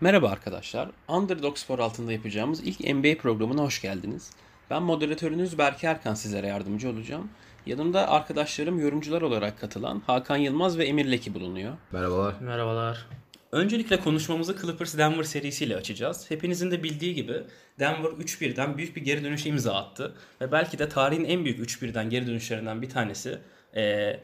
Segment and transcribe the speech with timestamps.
[0.00, 0.88] Merhaba arkadaşlar.
[1.08, 4.30] Underdog Spor altında yapacağımız ilk NBA programına hoş geldiniz.
[4.70, 7.30] Ben moderatörünüz Berke Erkan sizlere yardımcı olacağım.
[7.66, 11.72] Yanımda arkadaşlarım yorumcular olarak katılan Hakan Yılmaz ve Emir Leki bulunuyor.
[11.92, 12.34] Merhabalar.
[12.40, 13.06] Merhabalar.
[13.52, 16.30] Öncelikle konuşmamızı Clippers Denver serisiyle açacağız.
[16.30, 17.42] Hepinizin de bildiği gibi
[17.78, 20.14] Denver 3-1'den büyük bir geri dönüşe imza attı.
[20.40, 23.38] Ve belki de tarihin en büyük 3-1'den geri dönüşlerinden bir tanesi
[23.76, 24.20] eee,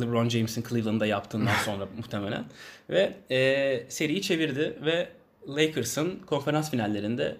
[0.00, 2.44] LeBron James'in Cleveland'da yaptığından sonra muhtemelen.
[2.90, 5.08] Ve eee, seriyi çevirdi ve
[5.48, 7.36] Lakers'ın konferans finallerinde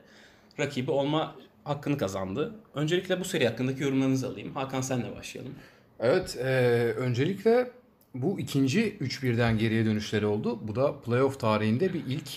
[0.58, 2.54] rakibi olma hakkını kazandı.
[2.74, 4.54] Öncelikle bu seri hakkındaki yorumlarınızı alayım.
[4.54, 5.54] Hakan senle başlayalım.
[6.00, 6.48] Evet, e,
[6.96, 7.70] öncelikle
[8.14, 10.58] bu ikinci 3-1'den geriye dönüşleri oldu.
[10.62, 12.28] Bu da playoff tarihinde bir ilk.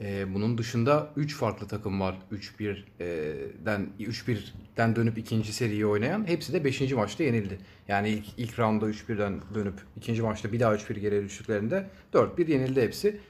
[0.00, 6.28] E, bunun dışında 3 farklı takım var 3-1'den 3-1'den dönüp ikinci seriyi oynayan.
[6.28, 6.92] Hepsi de 5.
[6.92, 7.58] maçta yenildi.
[7.88, 12.82] Yani ilk, ilk roundda 3-1'den dönüp ikinci maçta bir daha 3-1 geriye düştüklerinde 4-1 yenildi
[12.82, 13.20] hepsi.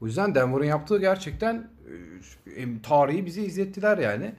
[0.00, 1.70] O yüzden Denver'ın yaptığı gerçekten
[2.56, 4.34] e, tarihi bize izlettiler yani.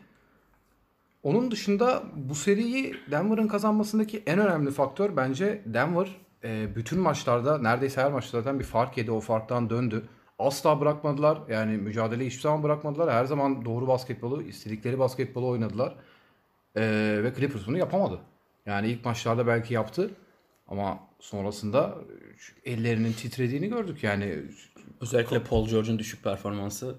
[1.24, 6.08] Onun dışında bu seriyi Denver'ın kazanmasındaki en önemli faktör bence Denver
[6.44, 9.12] e, bütün maçlarda neredeyse her maçta zaten bir fark yedi.
[9.12, 10.04] O farktan döndü.
[10.48, 11.40] Asla bırakmadılar.
[11.50, 13.14] Yani mücadeleyi hiçbir zaman bırakmadılar.
[13.14, 15.96] Her zaman doğru basketbolu, istedikleri basketbolu oynadılar.
[16.76, 16.82] E,
[17.24, 18.20] ve Clippers bunu yapamadı.
[18.66, 20.12] Yani ilk maçlarda belki yaptı.
[20.68, 21.96] Ama sonrasında
[22.66, 24.04] ellerinin titrediğini gördük.
[24.04, 24.44] Yani
[25.02, 26.96] Özellikle Paul George'un düşük performansı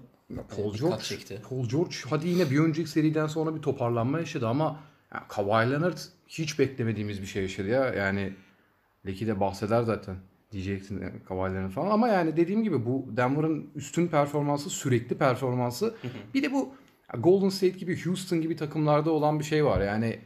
[0.55, 1.41] Paul George, çekti.
[1.49, 4.79] Paul George hadi yine bir önceki seriden sonra bir toparlanma yaşadı ama
[5.13, 5.97] ya, Kawhi Leonard
[6.27, 7.93] hiç beklemediğimiz bir şey yaşadı ya.
[7.93, 8.33] Yani
[9.05, 10.15] Leki de bahseder zaten
[10.53, 15.95] diyeceksin yani Kawhi Leonard falan ama yani dediğim gibi bu Denver'ın üstün performansı, sürekli performansı.
[16.33, 16.75] bir de bu
[17.17, 19.81] Golden State gibi, Houston gibi takımlarda olan bir şey var.
[19.81, 20.19] Yani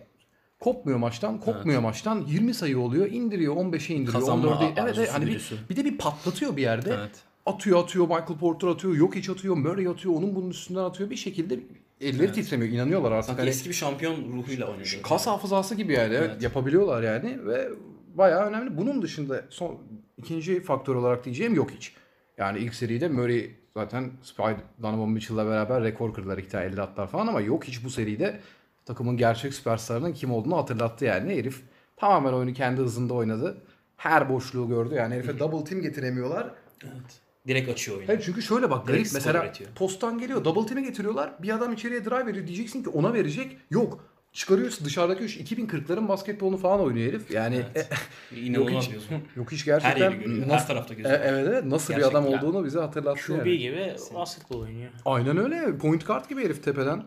[0.60, 4.74] kopmuyor maçtan, kopmuyor maçtan 20 sayı oluyor, indiriyor, 15'e indiriyor, Kazanma 14'e.
[4.78, 6.96] Evet, evet hani bir, bir de bir patlatıyor bir yerde.
[7.00, 7.12] Evet.
[7.46, 11.16] Atıyor atıyor Michael Porter atıyor yok hiç atıyor Murray atıyor onun bunun üstünden atıyor bir
[11.16, 11.60] şekilde
[12.02, 13.26] elleri titremiyor inanıyorlar artık.
[13.28, 14.88] Sanki Hani eski bir şampiyon ruhuyla oynadı.
[15.04, 16.44] kas hafızası gibi yani evet, Evet.
[16.44, 17.70] yapabiliyorlar yani ve
[18.16, 18.78] bayağı önemli.
[18.78, 19.78] Bunun dışında son
[20.18, 21.94] ikinci faktör olarak diyeceğim yok hiç.
[22.38, 27.08] Yani ilk seride Murray zaten Spider Donovan Mitchell'la beraber rekor kırdılar iki tane 50 atlar
[27.08, 28.40] falan ama yok hiç bu seride
[28.86, 31.36] takımın gerçek süperstarının kim olduğunu hatırlattı yani.
[31.36, 31.62] Herif
[31.98, 33.58] tamamen oyunu kendi hızında oynadı.
[33.98, 36.52] Her boşluğu gördü yani herife double team getiremiyorlar.
[36.84, 37.22] Evet.
[37.48, 38.10] Direkt açıyor oyunu.
[38.10, 39.70] Hayır çünkü şöyle bak garip mesela üretiyor.
[39.76, 44.04] posttan geliyor double team'e getiriyorlar bir adam içeriye drive veriyor diyeceksin ki ona verecek yok
[44.38, 47.90] çıkarıyorsun dışarıdaki 3 2040'ların basketbolunu falan oynuyor herif yani Evet.
[48.32, 49.22] e, yok hiç, bir uzun.
[49.36, 50.44] yok hiç Her gerçekten yeri görüyor.
[50.44, 51.22] Her nasıl, tarafta e, gözüküyor.
[51.26, 52.22] evet, evet nasıl bir Gerçekten.
[52.24, 53.58] adam olduğunu bize hatırlattı QB yani.
[53.58, 54.92] gibi basketbol oynuyor.
[55.06, 57.04] Aynen öyle point guard gibi herif tepeden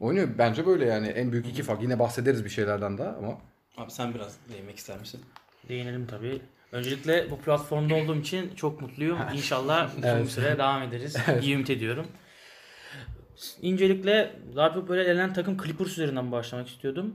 [0.00, 3.38] oynuyor bence böyle yani en büyük iki fark yine bahsederiz bir şeylerden daha ama
[3.76, 5.20] Abi sen biraz değinmek ister misin?
[5.68, 6.40] Değinelim tabii.
[6.72, 9.18] Öncelikle bu platformda olduğum için çok mutluyum.
[9.34, 11.16] İnşallah uzun bir süre devam ederiz.
[11.42, 12.06] İyi ümit ediyorum.
[13.62, 17.14] İncelikle daha çok böyle elenen takım Clippers üzerinden başlamak istiyordum.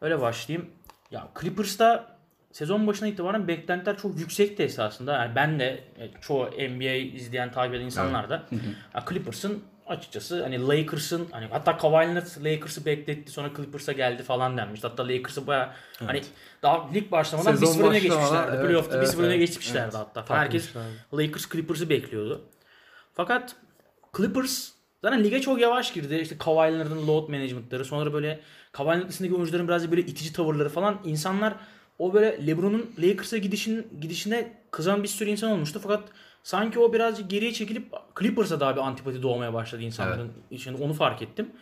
[0.00, 0.70] Öyle başlayayım.
[1.10, 2.18] Ya Clippers'ta
[2.52, 5.12] sezon başına itibaren beklentiler çok yüksekti esasında.
[5.12, 8.42] Yani ben de e, çoğu NBA izleyen, takip eden insanlar da
[9.08, 14.84] Clippers'ın açıkçası hani Lakers'ın hani hatta Kawhi Leonard Lakers'ı bekletti sonra Clippers'a geldi falan denmiş.
[14.84, 15.74] Hatta Lakers'ı baya
[16.06, 16.22] hani
[16.62, 18.56] daha lig başlamadan Sezon 1-0 öne başlamadan, geçmişlerdi.
[18.56, 20.22] evet, Playoff'ta evet, 1-0 öne evet, geçmişlerdi hatta.
[20.22, 20.40] Falan.
[20.40, 20.70] Herkes
[21.14, 22.44] Lakers Clippers'ı bekliyordu.
[23.14, 23.56] Fakat
[24.16, 26.18] Clippers zaten lige çok yavaş girdi.
[26.22, 28.40] İşte Kawhi Leonard'ın load management'ları sonra böyle
[28.72, 31.54] Kawhi Leonard dışındaki oyuncuların biraz böyle itici tavırları falan insanlar
[31.98, 35.80] o böyle LeBron'un Lakers'a gidişin gidişine kızan bir sürü insan olmuştu.
[35.82, 36.08] Fakat
[36.42, 40.82] sanki o birazcık geriye çekilip Clippers'a daha bir antipati doğmaya başladı insanların içinde.
[40.84, 41.52] Onu fark ettim.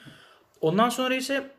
[0.61, 1.51] Ondan sonra ise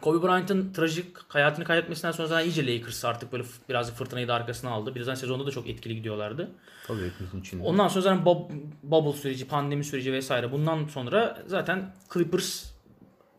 [0.00, 4.70] Kobe Bryant'ın trajik hayatını kaybetmesinden sonra zaten iyice Lakers artık böyle biraz fırtınayı da arkasına
[4.70, 4.94] aldı.
[4.94, 6.50] Birazdan sezonda da çok etkili gidiyorlardı.
[6.86, 7.62] tabii hepimizin içinde.
[7.62, 8.50] Ondan sonra zaten bub-
[8.82, 10.52] bubble süreci, pandemi süreci vesaire.
[10.52, 12.64] Bundan sonra zaten Clippers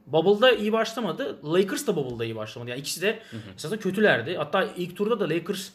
[0.08, 1.38] Bubble'da iyi başlamadı.
[1.54, 2.70] Lakers da Bubble'da iyi başlamadı.
[2.72, 3.20] Yani ikisi de
[3.58, 4.36] esasında kötülerdi.
[4.38, 5.70] Hatta ilk turda da Lakers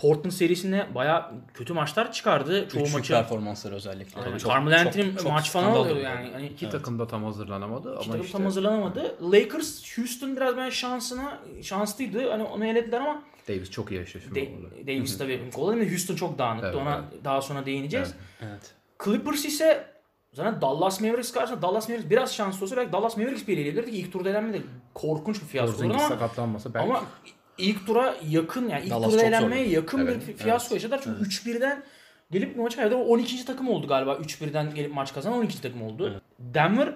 [0.00, 2.68] Portland serisinde baya kötü maçlar çıkardı.
[2.68, 3.12] Çoğu Düşük maçı.
[3.12, 4.20] performansları özellikle.
[4.20, 6.08] Yani Çok- Carmelo Anthony maç falan skandal alıyor durumda.
[6.08, 6.30] yani.
[6.32, 9.16] Hani İki takım da tam hazırlanamadı İki ama takım işte tam hazırlanamadı.
[9.32, 12.30] Lakers Houston biraz ben şansına şanslıydı.
[12.30, 14.70] Hani onu elediler ama Davis çok iyi eşleşme Da- oldu.
[14.86, 15.40] Davis tabii
[15.80, 16.66] ve Houston çok dağınıktı.
[16.68, 18.14] Evet, Ona daha sonra değineceğiz.
[18.42, 18.74] Evet.
[19.04, 19.84] Clippers ise
[20.32, 23.96] zaten Dallas Mavericks karşısında Dallas Mavericks biraz şanslı olsa belki Dallas Mavericks bir eleyebilirdi ki
[23.96, 24.62] ilk turda elenmedi.
[24.94, 27.02] Korkunç bir fiyasko Porzingis ama, sakatlanmasa belki ama
[27.60, 29.74] ilk tura yakın yani ilk Dallas turda çok elenmeye zordu.
[29.74, 31.00] yakın Evet, bir fiyasko yaşadılar.
[31.04, 31.82] Çünkü 3-1'den
[32.30, 32.96] gelip maçı kaybeder.
[32.96, 33.44] 12.
[33.44, 34.12] takım oldu galiba.
[34.14, 35.62] 3-1'den gelip maç kazanan 12.
[35.62, 36.22] takım oldu.
[36.38, 36.94] Denver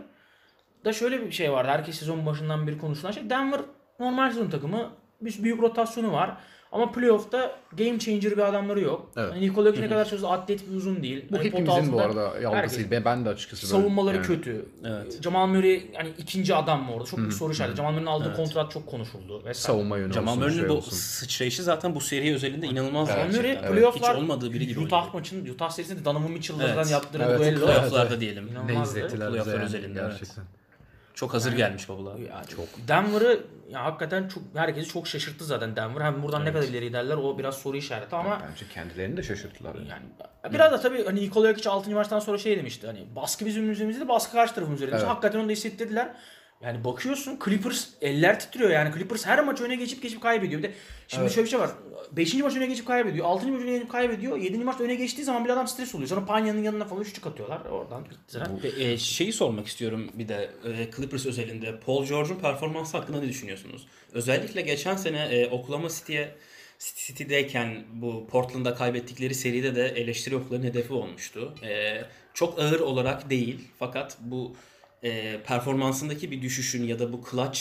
[0.85, 1.69] da şöyle bir şey vardı.
[1.69, 3.31] Herkes sezon başından beri konuşulan şey.
[3.31, 3.61] Denver
[4.01, 4.91] normal sezon takımı.
[5.21, 6.37] Bir büyük rotasyonu var.
[6.75, 9.11] Ama playoff'ta game changer bir adamları yok.
[9.17, 9.33] Evet.
[9.33, 11.25] Hani Nikola ne kadar sözlü atlet bir uzun değil.
[11.31, 13.83] Bu Hani hepimizin bu arada herkes- Ben, ben de açıkçası böyle.
[13.83, 14.27] Savunmaları yani.
[14.27, 14.67] kötü.
[14.85, 15.23] Evet.
[15.23, 17.05] Jamal Murray hani ikinci adam mı orada?
[17.07, 17.77] Çok büyük soru işareti.
[17.77, 19.37] Jamal Murray'in aldığı kontrat çok konuşuldu.
[19.39, 19.55] Vesaire.
[19.55, 20.91] Savunma yönü Jamal Murray'nin şey bu olsun.
[20.97, 23.73] sıçrayışı zaten bu seri özelinde inanılmaz Jamal Murray gerçekten.
[23.73, 25.17] playoff'lar Hiç olmadığı biri gibi Utah oynadı.
[25.17, 26.91] maçının Utah serisinde Donovan Mitchell'dan Evet.
[26.91, 27.39] yaptığı Evet.
[27.41, 27.67] duello.
[27.67, 28.47] Playoff'larda diyelim.
[28.47, 28.99] Ne İnanılmazdı.
[28.99, 30.11] izlettiler bize Playoff'lar yani özelinde, evet.
[30.13, 30.45] gerçekten.
[31.15, 32.19] Çok hazır gelmiş babalar.
[32.19, 32.89] Ya çok.
[32.89, 33.41] Denver'ı
[33.71, 36.01] ya hakikaten çok herkesi çok şaşırttı zaten Denver.
[36.01, 39.75] Hem buradan ne kadar ileri giderler o biraz soru işareti ama Bence kendilerini de şaşırttılar.
[39.75, 39.89] Yani.
[40.45, 41.91] yani biraz da tabii hani Nikola Jokic 6.
[41.91, 44.97] maçtan sonra şey demişti hani baskı bizim üzerimizde baskı karşı tarafın üzerinde.
[44.97, 45.09] Evet.
[45.09, 46.15] Hakikaten onu da hissettirdiler.
[46.63, 50.63] Yani bakıyorsun Clippers eller titriyor yani Clippers her maç öne geçip geçip kaybediyor.
[50.63, 50.73] Bir de
[51.09, 51.71] şimdi şöyle bir şey var.
[52.13, 52.35] 5.
[52.35, 53.27] maç öne geçip kaybediyor.
[53.27, 53.49] 6.
[53.49, 54.37] maç öne geçip kaybediyor.
[54.37, 54.59] 7.
[54.59, 56.09] maç öne geçtiği zaman bir adam stres oluyor.
[56.09, 57.61] Sonra Panya'nın yanına falan üçlük atıyorlar.
[57.65, 58.07] Oradan.
[58.63, 61.81] Ve, e, şeyi sormak istiyorum bir de e, Clippers özelinde.
[61.81, 63.87] Paul George'un performansı hakkında ne düşünüyorsunuz?
[64.13, 66.35] Özellikle geçen sene e, Oklahoma City'ye
[66.79, 71.55] City'deyken bu Portland'da kaybettikleri seride de eleştiri okların hedefi olmuştu.
[71.63, 72.03] E,
[72.35, 74.57] çok ağır olarak değil fakat bu
[75.05, 77.61] e, performansındaki bir düşüşün ya da bu clutch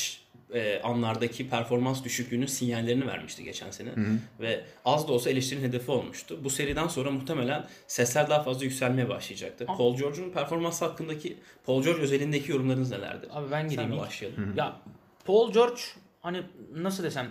[0.54, 3.90] e, anlardaki performans düşüklüğünün sinyallerini vermişti geçen sene.
[4.40, 6.40] Ve az da olsa eleştirinin hedefi olmuştu.
[6.44, 9.66] Bu seriden sonra muhtemelen sesler daha fazla yükselmeye başlayacaktı.
[9.66, 13.28] Paul George'un performansı hakkındaki Paul George özelindeki yorumlarınız nelerdi?
[13.32, 14.54] Abi ben gireyim Senle başlayalım.
[14.58, 14.82] Ya
[15.26, 15.82] Paul George
[16.22, 16.44] hani
[16.74, 17.30] nasıl desem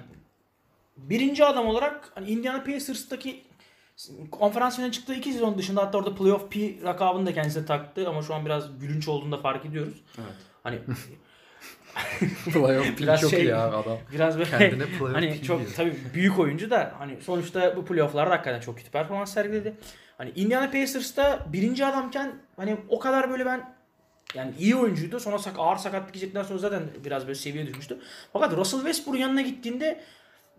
[0.97, 3.43] birinci adam olarak hani Indiana Pacers'taki
[4.30, 8.22] konferans finaline çıktığı iki sezon dışında hatta orada playoff P rakabını da kendisine taktı ama
[8.22, 9.94] şu an biraz gülünç olduğunu da fark ediyoruz.
[10.18, 10.32] Evet.
[10.62, 10.78] Hani
[12.52, 13.98] Playoff Biraz çok şey- iyi ya adam.
[14.12, 15.70] biraz böyle Kendine playoff hani P çok diyor.
[15.76, 19.74] tabii büyük oyuncu da hani sonuçta bu playoff'larda hakikaten çok kötü performans sergiledi.
[20.18, 23.74] Hani Indiana Pacers'ta birinci adamken hani o kadar böyle ben
[24.34, 25.20] yani iyi oyuncuydu.
[25.20, 27.98] Sonra sak ağır sakatlık yiyecekten sonra zaten biraz böyle seviye düşmüştü.
[28.32, 30.00] Fakat Russell Westbrook yanına gittiğinde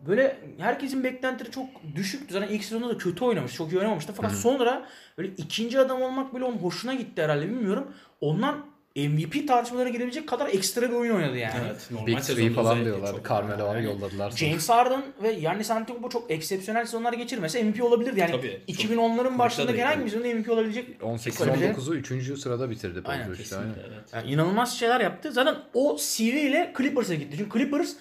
[0.07, 1.65] böyle herkesin beklentileri çok
[1.95, 2.33] düşüktü.
[2.33, 3.53] Zaten ilk sezonda da kötü oynamış.
[3.53, 4.13] Çok iyi oynamamıştı.
[4.15, 4.85] Fakat sonra
[5.17, 7.91] böyle ikinci adam olmak böyle onun hoşuna gitti herhalde bilmiyorum.
[8.21, 11.53] Ondan MVP tartışmalarına girebilecek kadar ekstra bir oyun oynadı yani.
[11.65, 13.11] Evet, normal Big Three falan diyorlar.
[13.11, 14.29] çok- Carmelo var Yani yolladılar.
[14.31, 14.35] sonra.
[14.49, 18.19] James Harden ve Yannis Antetokounmpo çok eksepsiyonel sezonlar geçirmese MVP olabilirdi.
[18.19, 22.37] Yani Tabii, çok 2010'ların başlarında değil, herhangi bir sezonda MVP olabilecek 18-19'u 3.
[22.39, 23.73] sırada bitirdi Aynen, Kesinlikle, aynen.
[23.93, 24.03] evet.
[24.13, 25.31] Yani inanılmaz şeyler yaptı.
[25.31, 27.37] Zaten o CV ile Clippers'a gitti.
[27.37, 27.93] Çünkü Clippers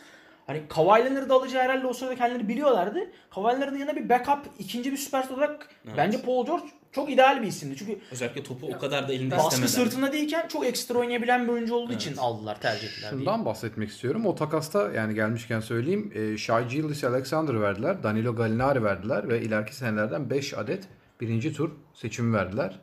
[0.47, 2.99] hani Kawhi Leonard'ı alacağı herhalde o sırada kendileri biliyorlardı.
[3.31, 7.47] Kawhi Leonard'ın yanına bir backup, ikinci bir süperstar olarak bence Paul George çok ideal bir
[7.47, 7.77] isimdi.
[7.77, 9.91] Çünkü Özellikle topu o kadar da elinde baskı istemeden.
[9.91, 13.11] sırtında değilken çok ekstra oynayabilen bir oyuncu olduğu için aldılar, tercih ettiler.
[13.11, 13.19] diye.
[13.21, 14.27] Şundan bahsetmek istiyorum.
[14.27, 16.12] O takasta yani gelmişken söyleyeyim.
[16.15, 18.03] E, Shai Gilgeous Alexander verdiler.
[18.03, 20.85] Danilo Gallinari verdiler ve ileriki senelerden 5 adet
[21.21, 22.81] birinci tur seçimi verdiler.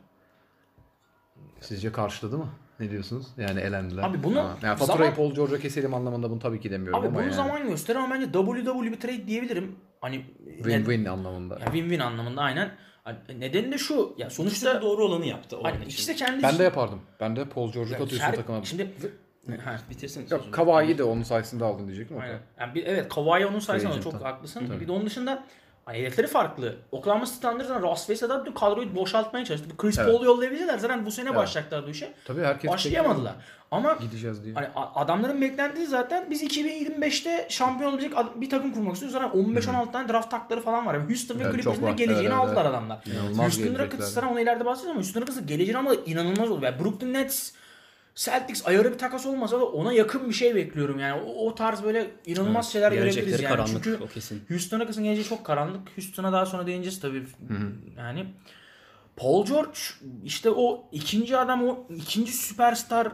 [1.60, 2.48] Sizce karşıladı mı?
[2.80, 3.26] Ne diyorsunuz?
[3.38, 4.02] Yani elendiler.
[4.02, 7.06] Abi bunu Ha, yani faturayı zaman- Paul George'a keselim anlamında bunu tabii ki demiyorum Abi
[7.06, 7.34] ama bunu yani.
[7.34, 9.76] zaman gösterir ama bence WWE bir trade diyebilirim.
[10.00, 10.24] Hani
[10.62, 11.54] Win-win anlamında.
[11.58, 12.70] Ya win-win anlamında aynen.
[13.04, 14.14] Hani nedeni de şu.
[14.18, 15.84] Ya Sonuçta sonuçta doğru olanı yaptı hani için.
[15.84, 17.00] ikisi de kendi Ben de yapardım.
[17.20, 18.64] Ben de Paul George'u Yani katıyorsun her- takıma.
[18.64, 18.90] Şimdi
[19.64, 20.26] ha, Bitirsin.
[20.30, 20.52] Yok.
[20.52, 22.18] Kawhi'yi de onun sayesinde aldın diyecektim.
[22.20, 22.38] aynen.
[22.60, 24.80] Yani bir, evet Kawhi onun sayesinde çok haklısın.
[24.80, 25.44] Bir de onun dışında
[25.90, 26.76] hani hedefleri farklı.
[26.92, 29.68] Oklahoma City Thunder zaten Ross West'e de kadroyu boşaltmaya çalıştı.
[29.78, 30.08] Chris Evet.
[30.08, 30.78] Paul'u yollayabildiler.
[30.78, 31.38] Zaten bu sene Evet.
[31.38, 32.12] başlayacaklar bu işe.
[32.24, 33.34] Tabii herkes Başlayamadılar.
[33.70, 34.54] Ama Gideceğiz diye.
[34.54, 39.12] Hani adamların beklentisi zaten biz 2025'te şampiyon ad- bir takım kurmak istiyoruz.
[39.12, 40.94] Zaten 15-16 tane draft takları falan var.
[40.94, 42.70] Yani Houston ve Evet, Clippers'ın da geleceğini Evet, aldılar evet.
[42.74, 42.98] adamlar.
[43.06, 43.78] İnanılmaz Houston.
[43.78, 46.64] Rockets sana onu ileride bahsedeceğim ama Houston Rockets'ın geleceğini ama inanılmaz oldu.
[46.64, 47.52] Yani Brooklyn Nets
[48.14, 51.22] Celtics ayarı bir takas olmasa da ona yakın bir şey bekliyorum yani.
[51.22, 53.52] O, o tarz böyle inanılmaz şeyler görebiliriz yani.
[53.52, 54.42] karanlık Çünkü o kesin.
[54.48, 55.96] Houston Rockets'ın geleceği çok karanlık.
[55.96, 57.26] Houston'a daha sonra değineceğiz tabii.
[57.98, 58.26] Yani
[59.16, 59.78] Paul George
[60.24, 63.12] işte o ikinci adam o ikinci süperstar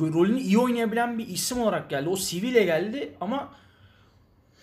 [0.00, 2.08] rolünü iyi oynayabilen bir isim olarak geldi.
[2.08, 3.52] O CV ile geldi ama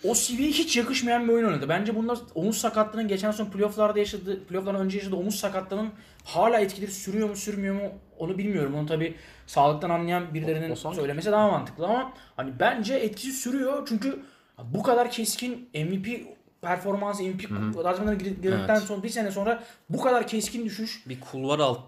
[0.04, 1.68] o CV'ye hiç yakışmayan bir oyun oynadı.
[1.68, 5.90] Bence bunda omuz sakatlığının geçen sene playofflarda yaşadığı, playofflardan önce yaşadığı omuz sakatlığının
[6.24, 8.74] hala etkileri sürüyor mu sürmüyor mu onu bilmiyorum.
[8.74, 9.14] Onu tabi
[9.46, 14.18] sağlıktan anlayan birilerinin O- o söylemesi daha mantıklı ama hani bence etkisi sürüyor çünkü
[14.64, 16.26] bu kadar keskin MVP
[16.62, 18.82] performans MVP tartışmalarına gir- girdikten Evet.
[18.82, 21.80] sonra bir sene sonra bu kadar keskin düşüş Bir kulvar alt,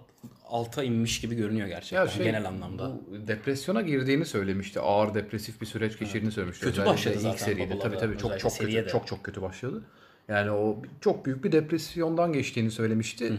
[0.49, 2.91] alta inmiş gibi görünüyor gerçekten Ya şey, genel anlamda.
[3.11, 4.81] Bu depresyona girdiğini söylemişti.
[4.81, 6.65] Ağır depresif bir süreç geçirdiğini söylemişti.
[6.65, 7.79] Kötü Özellikle başladı ilk zaten seride.
[7.79, 8.89] Tabii tabii çok çok seriye kötü.
[8.89, 8.93] de.
[8.93, 9.83] Çok çok kötü başladı.
[10.29, 13.33] Yani o çok büyük bir depresyondan geçtiğini söylemişti.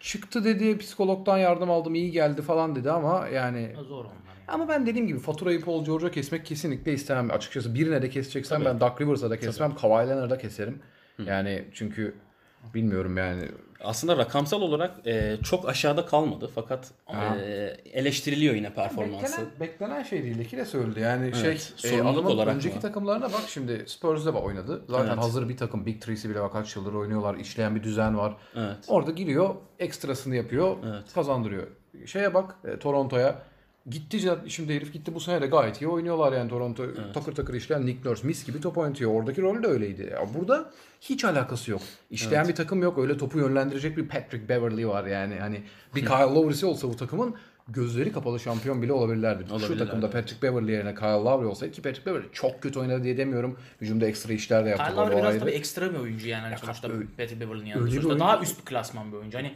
[0.00, 4.04] Çıktı dedi psikologdan yardım aldım iyi geldi falan dedi ama yani zor onlar.
[4.04, 4.44] yani.
[4.48, 7.30] ama ben dediğim gibi faturayı Paul George'a kesmek kesinlikle istemem.
[7.30, 9.74] Açıkçası birine de keseceksem ben Doug Rivers'a da kesmem.
[9.74, 10.80] Kawhi Leonard'a keserim.
[11.26, 12.14] Yani çünkü
[12.74, 13.42] bilmiyorum yani.
[13.80, 17.36] Aslında rakamsal olarak e, çok aşağıda kalmadı fakat Aha.
[17.36, 19.22] e, eleştiriliyor yine performansı.
[19.22, 20.38] Beklenen, beklenen şey değil.
[20.38, 21.00] İki de söyledi.
[21.00, 22.80] Yani Evet, şey e, olarak önceki mı?
[22.82, 24.82] takımlarına bak şimdi Spurs'da bak oynadı.
[24.88, 25.18] Zaten Evet.
[25.18, 25.86] hazır bir takım.
[25.86, 27.34] Big Three'si bile bak kaç yıldır oynuyorlar.
[27.34, 28.36] İşleyen bir düzen var.
[28.56, 28.76] Evet.
[28.88, 31.12] Orada giriyor, ekstrasını yapıyor, Evet.
[31.14, 31.66] kazandırıyor.
[32.06, 33.38] Şeye bak e, Toronto'ya.
[33.90, 37.86] Gitti şimdi herif gitti bu sene de gayet iyi oynuyorlar yani Toronto takır takır işleyen
[37.86, 39.10] Nick Nurse mis gibi top oynatıyor.
[39.14, 40.02] Oradaki rol de öyleydi.
[40.12, 41.80] Ya burada hiç alakası yok.
[42.10, 42.98] İşleyen bir takım yok.
[42.98, 45.38] Öyle topu yönlendirecek bir Patrick Beverly var yani.
[45.40, 45.62] Hani
[45.94, 47.34] bir Kyle Lowry'si olsa bu takımın
[47.68, 49.44] gözleri kapalı şampiyon bile olabilirlerdi.
[49.48, 49.84] Şu Olabilirlerdi.
[49.84, 53.58] takımda Patrick Beverly yerine Kyle Lowry olsaydı ki Patrick Beverly çok kötü oynadı diye demiyorum.
[53.80, 54.84] Hücumda ekstra işler de yaptı.
[54.86, 55.40] Kyle Lowry biraz ayrı.
[55.40, 56.42] tabii ekstra bir oyuncu yani.
[56.42, 57.90] Hani sonuçta öyle- Patrick Beverly'nin yanında.
[57.90, 59.38] Sonuçta oyuncu daha üst bir klasman bir oyuncu.
[59.38, 59.54] Hani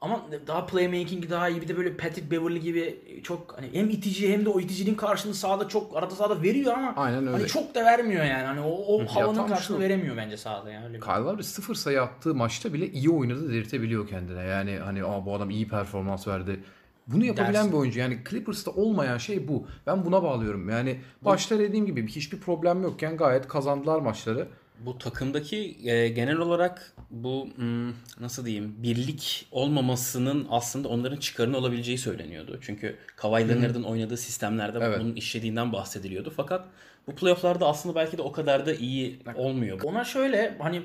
[0.00, 4.32] ama daha playmaking daha iyi bir de böyle Patrick Beverly gibi çok hani hem itici
[4.32, 7.30] hem de o iticiliğin karşılığını sahada çok arada sahada veriyor ama Aynen öyle.
[7.30, 8.42] hani çok da vermiyor yani.
[8.46, 10.86] Hani o, o havanın karşılığını şu- veremiyor bence sahada yani.
[10.86, 14.42] Öyle Kyle Lowry sıfır sayı attığı maçta bile iyi oynadı dedirtebiliyor kendine.
[14.42, 16.60] Yani hani Aa, bu adam iyi performans verdi.
[17.06, 17.72] Bunu yapabilen Dersin.
[17.72, 17.98] bir oyuncu.
[18.00, 19.66] Yani Clippers'ta olmayan şey bu.
[19.86, 20.68] Ben buna bağlıyorum.
[20.68, 24.48] Yani başta dediğim gibi hiçbir problem yokken gayet kazandılar maçları.
[24.86, 27.88] Bu takımdaki e, genel olarak bu hmm,
[28.20, 32.58] nasıl diyeyim birlik olmamasının aslında onların çıkarını olabileceği söyleniyordu.
[32.62, 35.00] Çünkü Kawhi Leonard'ın oynadığı sistemlerde Evet.
[35.00, 36.32] bunun işlediğinden bahsediliyordu.
[36.36, 36.66] Fakat
[37.06, 39.80] bu playofflarda aslında belki de o kadar da iyi olmuyor.
[39.82, 40.82] Ona şöyle hani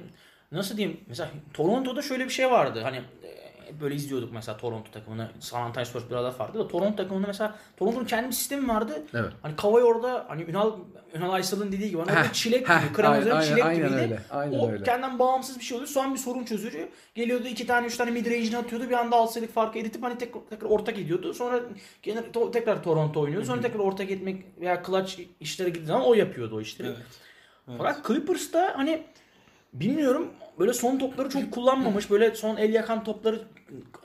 [0.51, 2.79] nasıl diyeyim mesela Toronto'da şöyle bir şey vardı.
[2.83, 3.44] Hani e,
[3.81, 5.29] böyle izliyorduk mesela Toronto takımını.
[5.39, 9.03] San Antonio Spurs biraz daha farklı da Toronto takımında mesela Toronto'nun kendi bir sistemi vardı.
[9.13, 9.31] Evet.
[9.41, 10.71] Hani Kawhi orada hani Ünal
[11.13, 14.01] Ünal Aysal'ın dediği gibi hani çilek gibi, aynen, çilek aynen gibiydi.
[14.01, 14.83] öyle, aynen o öyle.
[14.83, 15.89] kendinden bağımsız bir şey oluyor.
[15.89, 16.87] Son bir sorun çözülüyor.
[17.15, 18.89] Geliyordu iki tane üç tane mid range'ini atıyordu.
[18.89, 21.33] Bir anda alsaydık farkı eritip hani tekrar, tekrar ortak ediyordu.
[21.33, 21.59] Sonra
[22.53, 23.45] tekrar Toronto oynuyordu.
[23.45, 26.89] Sonra tekrar ortak etmek veya clutch işlere gittiği zaman o yapıyordu o işleri.
[27.77, 29.03] Fakat Clippers'ta hani
[29.73, 32.11] bilmiyorum böyle son topları çok kullanmamış.
[32.11, 33.41] Böyle son el yakan topları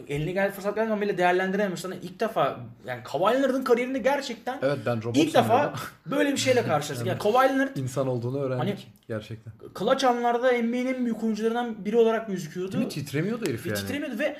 [0.09, 1.81] eline gel fırsat zaman bile değerlendirememiş.
[1.81, 5.75] Sana ilk defa yani Kawhi Leonard'ın kariyerinde gerçekten Evet ben robot ilk defa
[6.07, 7.07] böyle bir şeyle karşılaştık.
[7.07, 8.79] Yani Kawhi Leonard İnsan olduğunu öğrendik Hani-
[9.09, 9.53] gerçekten.
[9.79, 12.73] clutch anlarda NBA'nin en büyük oyuncularından biri olarak gözüküyordu.
[12.73, 12.91] Değil mi?
[12.91, 13.79] Titremiyordu herif yani.
[13.79, 14.37] titremiyordu ve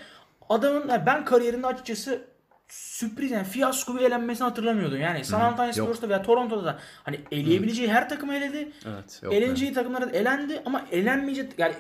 [0.49, 2.23] adamın yani ben kariyerinde açıkçası
[2.71, 5.01] sürpriz yani fiyasko bir elenmesini hatırlamıyordum.
[5.01, 5.73] Yani San Antonio.
[5.73, 8.73] Spurs'ta veya Toronto'da da hani eleyebileceği her takımı eledi.
[8.87, 9.21] Evet.
[9.23, 11.75] Yok Eleneceği takımlarda da elendi ama elenmeyecek yani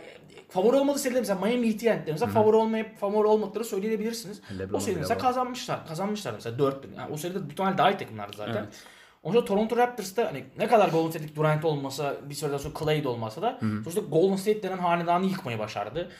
[0.49, 2.13] favori olmadığı seride mesela Miami Heat'i yendi.
[2.13, 4.41] Mesela favori olmayıp favori olmadıkları söyleyebilirsiniz.
[4.59, 5.87] LeBron'un o seride mesela kazanmışlar.
[5.87, 8.63] Kazanmışlar mesela 4 yani o seride büyük ihtimalle daha iyi takımlardı zaten.
[8.63, 8.85] Evet.
[9.23, 13.09] Ondan Toronto Raptors'ta hani ne kadar Golden State'lik Durant olmasa bir süreden sonra Clay de
[13.09, 16.11] olmasa da sonuçta Golden State denen hanedanı yıkmayı başardı.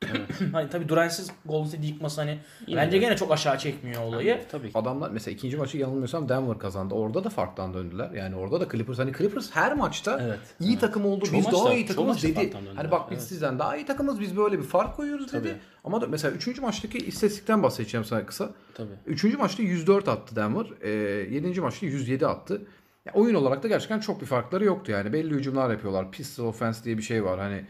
[0.52, 2.98] hani tabii Durant'siz Golden State'i yıkması hani Yine bence de.
[2.98, 4.40] gene çok aşağı çekmiyor olayı.
[4.50, 4.78] Tabii ki.
[4.78, 6.94] Adamlar mesela ikinci maçı yanılmıyorsam Denver kazandı.
[6.94, 8.10] Orada da farktan döndüler.
[8.10, 10.80] Yani orada da Clippers hani Clippers her maçta Evet, iyi evet.
[10.80, 11.24] takım oldu.
[11.24, 12.52] Çoğu biz maçta- daha iyi takımız dedi.
[12.76, 13.28] Hani bak biz Evet.
[13.28, 14.20] sizden daha iyi takımız.
[14.20, 15.48] Biz böyle bir fark koyuyoruz dedi.
[15.48, 15.56] Tabii.
[15.84, 16.60] Ama da mesela 3.
[16.60, 18.50] maçtaki istatistikten bahsedeceğim sana kısa.
[18.74, 18.92] Tabii.
[19.06, 19.24] 3.
[19.38, 20.66] maçta 104 attı Denver.
[20.82, 20.90] E,
[21.34, 21.60] 7.
[21.60, 22.62] maçta 107 attı.
[23.06, 25.12] Ya oyun olarak da gerçekten çok bir farkları yoktu yani.
[25.12, 26.10] Belli hücumlar yapıyorlar.
[26.10, 27.40] Pistol offense diye bir şey var.
[27.40, 27.64] Hani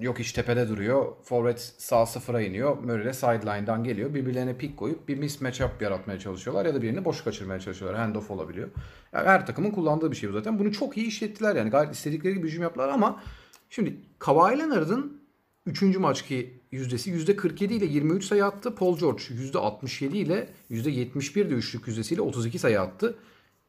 [0.00, 1.06] yok iş tepede duruyor.
[1.22, 2.78] Forvet sağ sıfıra iniyor.
[2.78, 4.14] Murray de sideline'dan geliyor.
[4.14, 6.66] Birbirlerine pik koyup bir mismatch up yaratmaya çalışıyorlar.
[6.66, 8.00] Ya da birini boş kaçırmaya çalışıyorlar.
[8.00, 8.68] Handoff olabiliyor.
[9.12, 10.58] Yani her takımın kullandığı bir şey bu zaten.
[10.58, 11.70] Bunu çok iyi işlettiler yani.
[11.70, 13.22] Gayet istedikleri gibi hücum yaptılar ama
[13.70, 15.20] şimdi Kawhi Leonard'ın
[15.66, 15.82] 3.
[15.82, 18.74] maçki yüzdesi %47 ile 23 sayı attı.
[18.74, 23.18] Paul George %67 ile %71 de üçlük yüzdesiyle 32 sayı attı.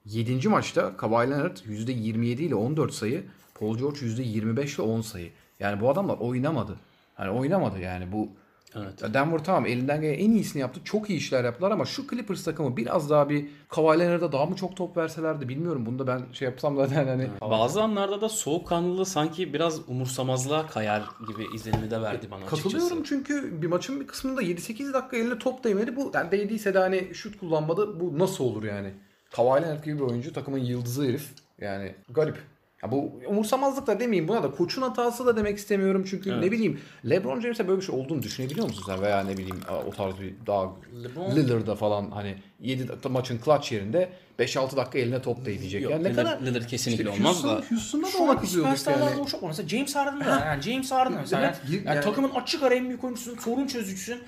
[0.06, 0.48] 7.
[0.48, 3.24] maçta Kawhi Leonard %27 ile 14 sayı.
[3.56, 5.30] Paul George %25 ile 10 sayı.
[5.60, 6.76] Yani bu adamlar oynamadı.
[7.16, 8.30] Hani oynamadı yani bu
[8.76, 9.14] Evet.
[9.14, 10.80] Denver tamam elinden gelen en iyisini yaptı.
[10.84, 14.56] Çok iyi işler yaptılar ama şu Clippers takımı biraz daha bir Kawhi Leonard'a daha mı
[14.56, 15.86] çok top verselerdi bilmiyorum.
[15.86, 21.04] Bunu da ben şey yapsam zaten hani Bazı anlarda da soğukkanlılığı sanki biraz umursamazlığa kayar
[21.28, 22.64] gibi izlenimi de verdi bana açıkçası.
[22.64, 25.96] Katılıyorum çünkü bir maçın bir kısmında 7-8 dakika eline top değmedi.
[25.96, 28.00] Bu yani değdiyse de hani şut kullanmadı.
[28.00, 28.94] Bu nasıl olur yani?
[29.32, 31.30] Kawhi Leonard gibi bir oyuncu takımın yıldızı herif.
[31.62, 32.38] Yani garip.
[32.84, 36.44] Ya bu umursamazlık da demeyeyim buna da koçun hatası da demek istemiyorum çünkü Evet.
[36.44, 39.92] ne bileyim LeBron James'e böyle bir şey olduğunu düşünebiliyor musun sen veya ne bileyim o
[39.92, 40.64] tarz bir daha
[41.04, 44.10] LeBron- Lillard'a falan hani 7 maçın clutch yerinde
[44.40, 45.82] 5-6 dakika eline top değdiyecek.
[45.84, 47.48] Yok, yani ne Lillard- kadar Lillard kesinlikle İşte olmaz da.
[47.48, 49.28] Houston- Houston'da da ona kızıyorduk yani.
[49.28, 49.44] çok.
[49.44, 51.44] Mesela James Harden'da da yani James Harden mesela.
[51.46, 54.20] Evet, yani, yani- takımın açık ara en büyük oyuncusun, sorun çözücüsün.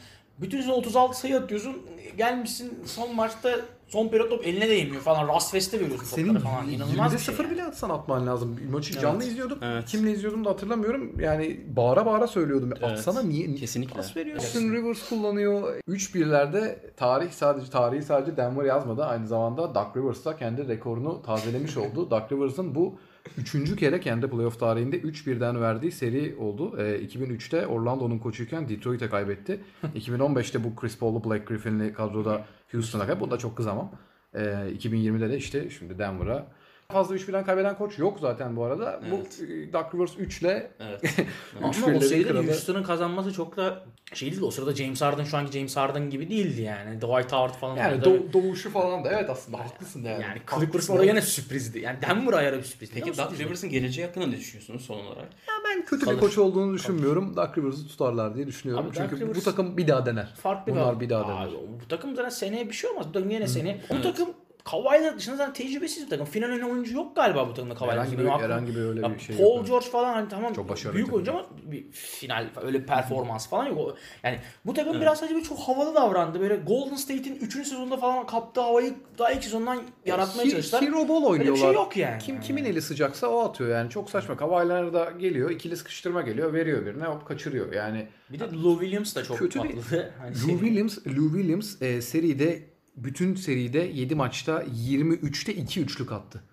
[0.42, 1.78] Bütün sezon 36 sayı atıyorsun.
[2.18, 3.50] Gelmişsin son maçta
[3.92, 5.28] son periyot top eline değmiyor falan.
[5.28, 6.70] Rastfest'e veriyorsun Senin topları falan.
[6.70, 7.36] İnanılmaz 20'de bir şey.
[7.36, 8.60] 0 bile atsan atman lazım.
[8.72, 9.58] Maçı canlı izliyorduk.
[9.62, 9.86] Evet.
[9.86, 11.20] Kimle izliyordum da hatırlamıyorum.
[11.20, 12.74] Yani bağıra bağıra söylüyordum.
[12.80, 12.84] Evet.
[12.84, 13.56] Atsana niye?
[13.56, 13.96] Kesinlikle.
[13.96, 14.74] Pas veriyorsun.
[14.74, 15.76] Rivers kullanıyor.
[15.90, 19.06] 3-1'lerde tarih sadece tarihi sadece Denver yazmadı.
[19.06, 22.12] Aynı zamanda Doug Rivers da kendi rekorunu tazelemiş oldu.
[22.12, 23.00] Doug Rivers'ın bu
[23.38, 26.76] Üçüncü kere kendi playoff tarihinde 3-1'den verdiği seri oldu.
[26.78, 29.60] Ee, 2003'te Orlando'nun koçuyken Detroit'e kaybetti.
[29.96, 33.22] 2015'te bu Chris Paul'lu Blake Griffin'li kadroda Houston'a kaybetti.
[33.22, 33.92] Bunda çok kızamam.
[34.36, 34.40] Ee,
[34.78, 36.48] 2020'de de işte şimdi Denver'a.
[36.92, 39.00] Fazla 3-1'den kaybeden koç yok zaten bu arada.
[39.04, 39.12] Evet.
[39.40, 41.02] Bu e, Doug Rivers 3 ile Evet.
[41.58, 42.48] Ama o kralı.
[42.48, 43.84] Houston'ın kazanması çok da
[44.14, 44.42] şey değil.
[44.42, 46.98] O sırada James Harden şu anki James Harden gibi değildi yani.
[46.98, 47.76] Dwight Howard falan.
[47.78, 50.24] yani doğ- doğuşu falan da evet aslında haklısın yani.
[50.24, 50.42] yani.
[50.56, 51.80] Clippers orada yine sürprizdi.
[51.80, 52.94] Yani Denver ayarı bir sürprizdi.
[52.96, 53.44] Peki sürprizdi.
[53.44, 55.24] Rivers'ın geleceği hakkında ne düşünüyorsunuz son olarak?
[55.24, 56.16] Ya ben kötü Kalır.
[56.16, 57.36] bir koç olduğunu düşünmüyorum.
[57.38, 58.86] Doug Rivers'ı tutarlar diye düşünüyorum.
[58.86, 60.34] Abi Çünkü Doug bu Rivers- takım bir daha dener.
[60.42, 61.50] farklı Bunlar bir, bir daha dener.
[61.84, 63.06] Bu takım zaten seneye bir şey olmaz.
[63.10, 63.82] Bu takım yine seneye.
[63.90, 64.30] Bu takım
[64.64, 66.26] Kawhi'ler dışında zaten tecrübesiz bir takım.
[66.26, 67.98] Final oynayan oyuncu yok galiba bu takımda Kawhi'ler.
[67.98, 69.68] Herhangi bir, herhangi bir öyle Ya bir şey Paul yok.
[69.68, 73.66] George falan hani tamam Çok başarılı büyük oyuncu ama bir final öyle bir performans falan
[73.66, 73.98] yok.
[74.24, 76.40] Yani bu takım biraz sadece böyle çok havalı davrandı.
[76.40, 77.54] Böyle Golden State'in 3.
[77.54, 80.84] sezonunda falan kaptığı havayı daha ilk sezondan yaratmaya He- çalıştılar.
[80.84, 81.62] Hero ball Öyle bir oynuyorlar.
[81.62, 82.20] şey yok yani.
[82.20, 83.90] Kim kimin eli sıcaksa o atıyor yani.
[83.90, 84.38] Çok saçma.
[84.38, 87.74] Kavaylar da geliyor, ikili sıkıştırma geliyor, veriyor birine, hop kaçırıyor.
[87.74, 90.14] Yani Bir de Lou Williams da çok Kötü bir- patladı.
[90.20, 96.44] Hani Lou Williams, Lou Williams e, seride bütün seride 7 maçta 23'te 2 üçlük attı.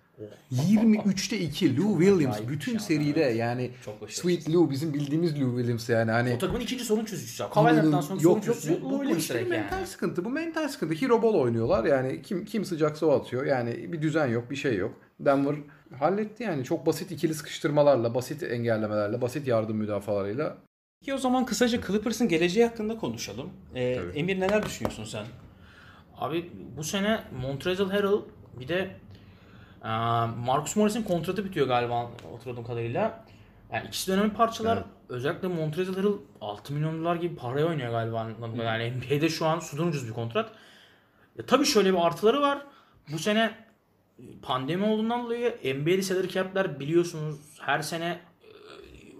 [0.51, 4.21] 23'te 2 Lou Williams Acayip bütün bir şey seride yani Çok başarılı.
[4.21, 7.43] Sweet Lou bizim bildiğimiz Lou Williams yani hani o takımın ikinci sorun çözücüsü.
[7.53, 9.61] Kawhi'lerden sonra sorun yok yok çözücü bu, Lou Williams işte direkt yani.
[9.61, 10.25] mental sıkıntı.
[10.25, 10.93] Bu mental sıkıntı.
[10.95, 11.85] Hero ball oynuyorlar.
[11.85, 13.45] Yani kim kim sıcaksa o atıyor.
[13.45, 14.93] Yani bir düzen yok, bir şey yok.
[15.19, 15.55] Denver
[15.99, 16.63] halletti yani.
[16.63, 20.57] Çok basit ikili sıkıştırmalarla, basit engellemelerle, basit yardım müdafalarıyla.
[21.01, 23.49] Peki o zaman kısaca Clippers'ın geleceği hakkında konuşalım.
[23.75, 24.19] Ee, Tabii.
[24.19, 25.25] Emir neler düşünüyorsun sen?
[26.19, 28.19] Abi bu sene Montrezl Harrell
[28.59, 28.95] bir de
[30.37, 33.25] Marcus Morris'in kontratı bitiyor galiba hatırladığım kadarıyla.
[33.73, 34.77] Yani ikisi de önemli parçalar.
[34.77, 34.85] Evet.
[35.09, 38.27] Özellikle Montrezl Harrell 6 milyon dolar gibi paraya oynuyor galiba.
[38.35, 38.63] kadarıyla.
[38.63, 40.51] Yani NBA'de şu an sudan ucuz bir kontrat.
[41.37, 42.65] Ya, tabii şöyle bir artıları var.
[43.11, 43.55] Bu sene
[44.41, 48.19] pandemi olduğundan dolayı NBA'de salary cap'ler biliyorsunuz her sene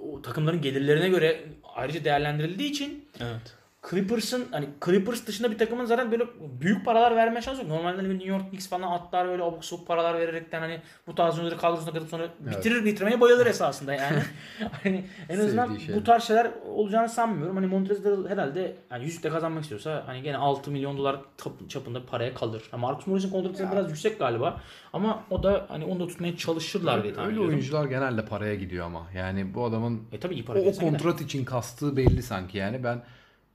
[0.01, 1.44] o takımların gelirlerine göre
[1.75, 3.56] ayrıca değerlendirildiği için Evet.
[3.89, 6.24] Clippers'ın hani Clippers dışında bir takımın zaten böyle
[6.62, 7.69] büyük paralar verme şansı yok.
[7.69, 11.33] Normalde hani New York Knicks falan atlar böyle abuk sabuk paralar vererekten hani bu tarz
[11.33, 14.17] oyuncuları kadrosuna katıp sonra bitirir bitirmeye bayılır esasında yani.
[14.83, 15.95] hani en azından şey.
[15.95, 17.55] bu tarz şeyler olacağını sanmıyorum.
[17.55, 21.19] Hani Montrezl herhalde yani yüzükle kazanmak istiyorsa hani gene 6 milyon dolar
[21.69, 22.63] çapında paraya kalır.
[22.74, 24.62] Yani Marcus Morris'in kontratı biraz yüksek galiba
[24.93, 28.85] ama o da hani onu da tutmaya çalışırlar diye tahmin Öyle oyuncular genelde paraya gidiyor
[28.85, 29.07] ama.
[29.15, 30.89] Yani bu adamın E tabii iyi o, o verirsen gider.
[30.89, 32.83] kontrat için kastığı belli sanki yani.
[32.83, 33.01] Ben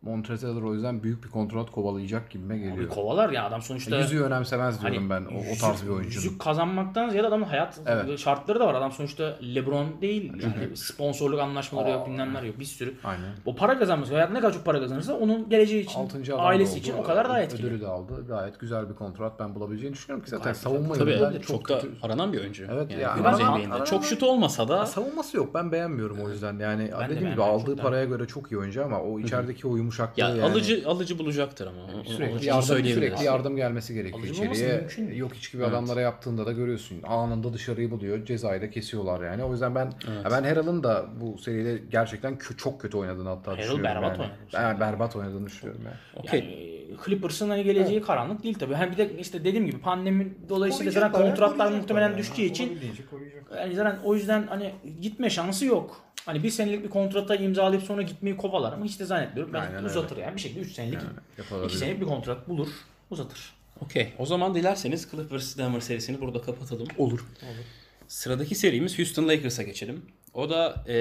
[0.04, 2.88] Montrezl Harrell o yüzden büyük bir kontrat kovalayacak gibime Abi geliyor.
[2.88, 3.96] kovalar ya adam sonuçta.
[3.96, 6.14] Yüzüğü önemsemez diyorum Hani ben o, o yüzük- tarz bir oyuncunun.
[6.24, 8.18] Yüzük kazanmaktan ziyade adamın hayat Evet.
[8.18, 8.74] şartları da var.
[8.74, 10.32] Adam sonuçta LeBron değil.
[10.42, 12.58] Yani sponsorluk anlaşmaları yok, bilmemler yok.
[12.60, 12.94] Bir sürü.
[13.04, 13.24] Aynen.
[13.46, 16.78] O para kazanması, hayat ne kadar çok para kazanırsa onun geleceği için, Altıncı ailesi da
[16.78, 17.00] için oldu.
[17.02, 17.66] o kadar daha etkili.
[17.66, 18.24] Ödülü de aldı.
[18.28, 21.68] Gayet güzel bir kontrat ben bulabileceğini düşünüyorum ki zaten Gayet savunma Tabii yönünden çok, çok,
[21.68, 21.94] da kötü.
[22.02, 22.64] aranan bir oyuncu.
[22.72, 25.54] Evet, yani ya günümüz aranan- aranan- Çok şut olmasa da Savunması yok.
[25.54, 26.58] Ben beğenmiyorum o yüzden.
[26.58, 30.28] Yani dediğim gibi aldığı paraya göre çok iyi oyuncu ama o içerideki o yumuşaklığı ya
[30.28, 32.04] yani alıcı alıcı bulacaktır ama.
[32.04, 34.76] Sürekli yardım, sürekli yardım gelmesi gerekiyor Alıcı içeriye.
[34.78, 35.18] mümkün değil.
[35.18, 37.02] Yok iç gibi adamlara yaptığında da görüyorsun.
[37.02, 38.24] Anında dışarıyı buluyor.
[38.24, 39.44] Cezayı da kesiyorlar yani.
[39.44, 43.50] O yüzden ben ya ben Harrell'ın da bu seride gerçekten kö- çok kötü oynadığını hatta
[43.52, 43.84] Harrell düşünüyorum.
[43.84, 44.30] berbat yani.
[44.64, 45.96] oynadı berbat oynadığını düşünüyorum yani.
[46.26, 46.40] Okey.
[46.40, 46.74] Yani
[47.04, 48.74] Clippers'ın hani geleceği karanlık değil tabii.
[48.74, 52.18] Hem bir de işte dediğim gibi pandemi dolayısıyla zaten kontratlar muhtemelen ya.
[52.18, 52.78] düştüğü için
[53.56, 56.00] yani zaten o yüzden hani gitme şansı yok.
[56.26, 59.52] Hani bir senelik bir kontrata imzalayıp sonra gitmeyi kovalar ama hiç de zannetmiyorum.
[59.52, 59.86] Ben Aynen öyle.
[59.86, 60.98] uzatır yani bir şekilde 3 senelik,
[61.38, 61.68] yapılabilir.
[61.68, 62.68] 2 senelik bir kontrat bulur,
[63.10, 63.54] uzatır.
[63.80, 64.12] Okey.
[64.18, 66.88] O zaman dilerseniz Clippers Denver serisini burada kapatalım.
[66.98, 67.24] Olur.
[68.08, 70.02] Sıradaki serimiz Houston Lakers'a geçelim.
[70.34, 70.94] O da e,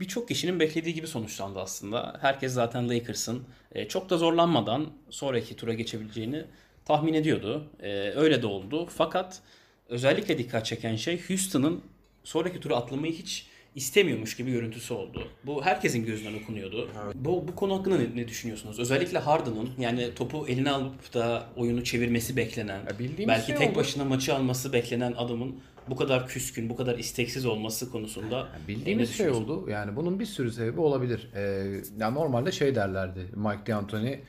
[0.00, 2.18] birçok kişinin beklediği gibi sonuçlandı aslında.
[2.20, 6.44] Herkes zaten Lakers'ın e, çok da zorlanmadan sonraki tura geçebileceğini
[6.84, 7.64] tahmin ediyordu.
[7.80, 8.88] E, öyle de oldu.
[8.96, 9.40] Fakat
[9.88, 11.80] özellikle dikkat çeken şey Houston'ın
[12.24, 15.28] sonraki tura atlamayı hiç istemiyormuş gibi görüntüsü oldu.
[15.44, 16.88] Bu herkesin gözünden okunuyordu.
[17.14, 18.78] Bu, bu konu hakkında ne, ne düşünüyorsunuz?
[18.78, 23.76] Özellikle Harden'ın yani topu eline alıp da oyunu çevirmesi beklenen, Ya belki şey tek oldu.
[23.78, 25.56] başına maçı alması beklenen adamın
[25.88, 29.70] bu kadar küskün, bu kadar isteksiz olması konusunda e, Bildiğimiz şey oldu.
[29.70, 31.30] Yani bunun bir sürü sebebi olabilir.
[31.34, 31.66] Ee,
[31.98, 33.20] ya normalde şey derlerdi.
[33.34, 34.20] Mike D'Antoni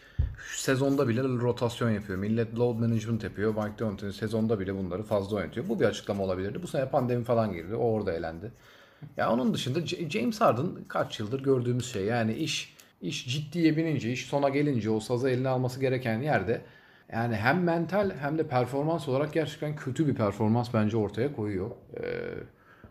[0.55, 2.19] sezonda bile rotasyon yapıyor.
[2.19, 3.55] Millet load management yapıyor.
[3.55, 5.69] Mike D'Antoni sezonda bile bunları fazla oynatıyor.
[5.69, 6.63] Bu bir açıklama olabilirdi.
[6.63, 7.75] Bu sene pandemi falan girdi.
[7.75, 8.51] O orada elendi.
[9.17, 12.05] Ya onun dışında James Harden kaç yıldır gördüğümüz şey.
[12.05, 16.61] Yani iş iş ciddiye binince, iş sona gelince o sazı eline alması gereken yerde
[17.15, 21.71] yani hem mental hem de performans olarak gerçekten kötü bir performans bence ortaya koyuyor.
[21.71, 22.03] Ee,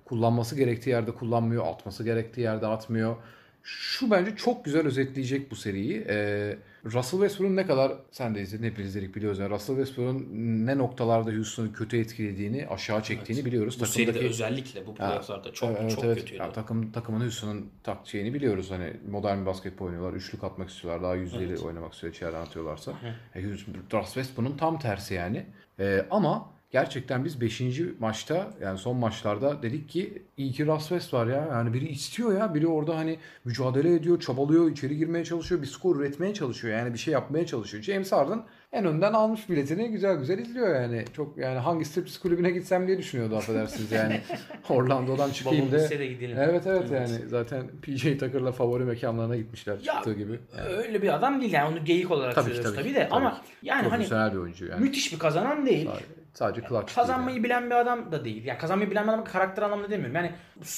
[0.05, 3.17] kullanması gerektiği yerde kullanmıyor, atması gerektiği yerde atmıyor.
[3.63, 6.05] Şu bence çok güzel özetleyecek bu seriyi.
[6.09, 9.39] Ee, Russell Westbrook'un ne kadar sen de izledin hepiniz izledik biliyoruz.
[9.39, 10.27] Yani Russell Westbrook'un
[10.67, 13.81] ne noktalarda Houston'u kötü etkilediğini, aşağı çektiğini biliyoruz.
[13.81, 16.19] Bu seride Takımdaki- özellikle bu playofflarda çok Evet, çok evet.
[16.19, 16.39] kötüydü.
[16.43, 18.71] Ya, takım takımın Houston'ın tak şeyini biliyoruz.
[18.71, 20.13] Hani modern bir basketbol oynuyorlar.
[20.13, 21.03] Üçlük atmak istiyorlar.
[21.03, 21.63] Daha yüzdeli Evet.
[21.63, 22.13] oynamak istiyor.
[22.13, 22.93] içeriden atıyorlarsa.
[23.35, 25.47] E, Houston- Russ West bunun tam tersi yani.
[25.81, 27.63] E, ama gerçekten biz 5.
[27.99, 31.49] maçta yani son maçlarda dedik ki iyi ki Russ West var ya.
[31.51, 32.55] Yani biri istiyor ya.
[32.55, 35.63] Biri orada hani mücadele ediyor, çabalıyor, içeri girmeye çalışıyor.
[35.63, 36.79] Bir skor üretmeye çalışıyor.
[36.79, 37.83] Yani bir şey yapmaya çalışıyor.
[37.83, 41.05] James Harden en önden almış biletini güzel güzel izliyor yani.
[41.17, 44.21] Çok yani hangi striptiz kulübüne gitsem diye düşünüyordu affedersiniz yani.
[44.69, 45.79] Orlando'dan çıkayım da.
[45.87, 46.37] gidelim.
[46.41, 50.39] Evet evet yani zaten PJ Tucker'la favori mekanlarına gitmişler Ya, çıktığı gibi.
[50.77, 53.31] Öyle bir adam değil yani onu geyik olarak Tabii söylüyoruz tabii tabii, de tabii ama
[53.35, 53.41] ki.
[53.63, 54.81] yani hani Profesyonel bir oyuncu yani.
[54.81, 55.91] müthiş bir kazanan değil.
[56.35, 57.45] Sadece, clutch değil Kazanmayı yani.
[57.45, 58.45] bilen bir adam da değil.
[58.45, 60.17] Yani kazanmayı bilen bir adam karakter anlamında demiyorum.
[60.17, 60.33] Yani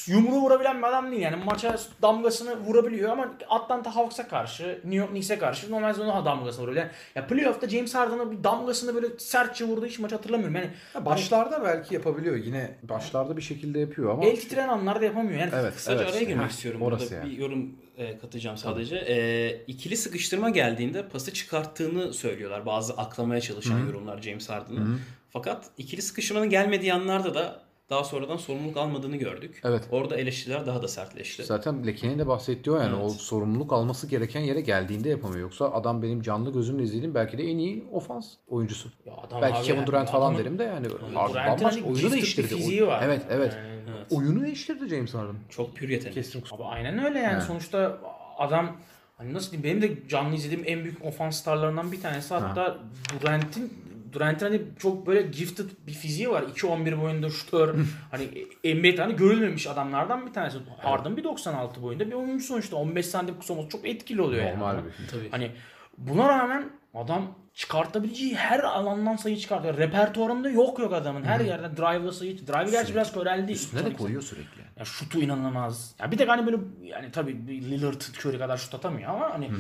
[0.06, 1.22] yumruğu vurabilen bir adam değil.
[1.22, 6.62] Yani maça damgasını vurabiliyor ama Atlanta Hawks'a karşı, New York Knicks'e karşı normalde ona damgasını
[6.62, 6.76] vuruyor.
[6.76, 10.56] Yani ya playoff'ta James Harden'a bir damgasını böyle sertçe vurduğu hiç maç hatırlamıyorum.
[10.56, 12.36] Yani Ha, başlarda belki yapabiliyor.
[12.36, 15.40] Yine başlarda bir şekilde yapıyor ama el titreyen anlarda yapamıyor.
[15.40, 16.14] Yani evet Kısaca evet.
[16.14, 16.82] araya girmek istiyorum.
[16.82, 17.30] Orası Burada yani.
[17.30, 18.96] bir yorum e, katacağım sadece.
[18.96, 22.66] E, ikili sıkıştırma geldiğinde pası çıkarttığını söylüyorlar.
[22.66, 25.00] Bazı aklamaya çalışan yorumlar James Harden'ın.
[25.36, 29.60] Fakat ikili sıkıştırmanın gelmediği anlarda da daha sonradan sorumluluk almadığını gördük.
[29.64, 29.82] Evet.
[29.90, 31.44] Orada eleştiriler daha da sertleşti.
[31.44, 32.94] Zaten Leke'nin de bahsettiği o yani.
[32.96, 33.04] Evet.
[33.04, 35.40] O sorumluluk alması gereken yere geldiğinde yapamıyor.
[35.40, 38.88] Yoksa adam benim canlı gözümle izlediğim belki de en iyi ofans oyuncusu.
[39.06, 40.86] Ya adam belki Kevin yani Durant falan adamın- derim de yani.
[41.14, 42.48] Bambaşka hani oyunu değiştirdi.
[42.48, 43.02] fiziği var.
[43.04, 43.52] Evet evet.
[43.56, 44.12] Yani- Evet.
[44.12, 45.34] Oyunu değiştirdi James Harden.
[45.50, 46.14] Çok pür yetenek.
[46.14, 46.44] Kesin.
[46.52, 47.42] Abi aynen öyle yani Evet.
[47.42, 47.98] sonuçta
[48.38, 48.76] adam
[49.18, 52.78] hani nasıl diyeyim benim de canlı izlediğim en büyük ofans starlarından bir tanesi hatta
[53.22, 53.85] Durant'in
[54.16, 56.42] Durant'in hani çok böyle gifted bir fiziği var.
[56.42, 57.74] 2-11 boyunda şutör.
[58.10, 58.24] hani
[58.64, 60.58] NBA'de hani görülmemiş adamlardan bir tanesi.
[60.78, 62.76] Harden bir 96 boyunda bir oyuncu sonuçta.
[62.76, 64.58] 15 santim kısa olması çok etkili oluyor yani.
[64.58, 65.30] Normal bir Tabii.
[65.30, 65.50] Hani
[65.98, 69.78] buna rağmen adam çıkartabileceği her alandan sayı çıkartıyor.
[69.78, 71.24] Repertuarında yok yok adamın.
[71.24, 72.46] Her yerden drive'la sayı.
[72.46, 73.52] Drive gerçi biraz köreldi.
[73.52, 74.62] Üstüne de koyuyor sürekli.
[74.78, 75.94] Ya şutu inanılmaz.
[76.00, 79.50] Ya bir tek hani böyle yani tabii bir Lillard Curry kadar şut atamıyor ama hani,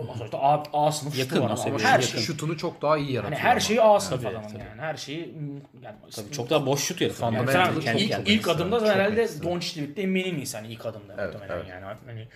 [0.00, 2.06] hani o sonuçta A, A sınıf şutu Yakın var o ama seviyeye, her yakın.
[2.06, 3.40] şey Şutunu çok daha iyi hani yaratıyor.
[3.40, 3.60] her ama.
[3.60, 4.58] şeyi A sınıf Tabii, adamın tabii.
[4.70, 4.80] yani.
[4.80, 5.34] Her şeyi
[5.82, 7.32] yani Tabii çok daha boş şut yaratıyor.
[7.32, 9.44] yani Fundamental çok ilk, ilk adımda Çok herhalde ekstra.
[9.50, 11.68] Doncic'le birlikte iyisi hani ilk adımda Evet, muhtemelen evet.
[11.70, 11.84] yani.
[12.06, 12.28] Hani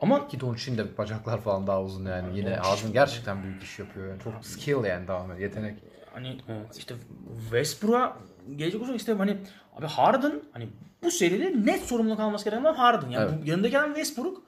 [0.00, 2.38] ama Ki Doncic'in de bacaklar falan daha uzun yani.
[2.38, 4.08] Yine Harden gerçekten büyük iş yapıyor.
[4.08, 4.22] Yani.
[4.24, 5.74] Çok skill yani tamamen yetenek.
[6.14, 6.38] hani
[6.78, 6.94] işte
[7.50, 8.16] Westbrook'a
[8.56, 9.36] gelecek olursak işte hani
[9.78, 10.68] abi Harden hani
[11.02, 13.08] bu seride net sorumluluk alması gereken adam Harden.
[13.10, 13.42] Yani Evet.
[13.46, 14.42] bu yanındaki adam Westbrook.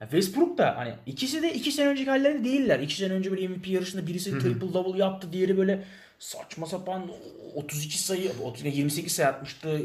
[0.00, 2.80] Westbrook da hani ikisi de iki sene önceki halleri değiller.
[2.80, 5.84] İki sene önce böyle MVP yarışında birisi triple double yaptı, diğeri böyle
[6.18, 7.10] saçma sapan
[7.54, 9.80] 32 sayı, 30 28 sayı atmıştı.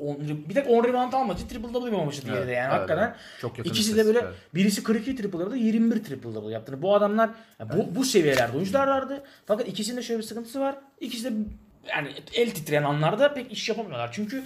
[0.00, 1.40] On- bir tek 10 rebound almadı.
[1.48, 3.06] Triple double yapamamıştı diğeri de yani evet, hakikaten.
[3.08, 3.16] evet.
[3.40, 4.54] Çok yakın İkisi de böyle istatistikler.
[4.54, 6.82] birisi 42 triple double, 21 triple double yaptı.
[6.82, 7.30] Bu adamlar
[7.60, 9.24] ya bu bu seviyelerde oyuncular vardı.
[9.46, 10.76] Fakat ikisinde şöyle bir sıkıntısı var.
[11.00, 11.32] İkisi de
[11.88, 14.10] yani el titreyen anlarda pek iş yapamıyorlar.
[14.12, 14.42] Çünkü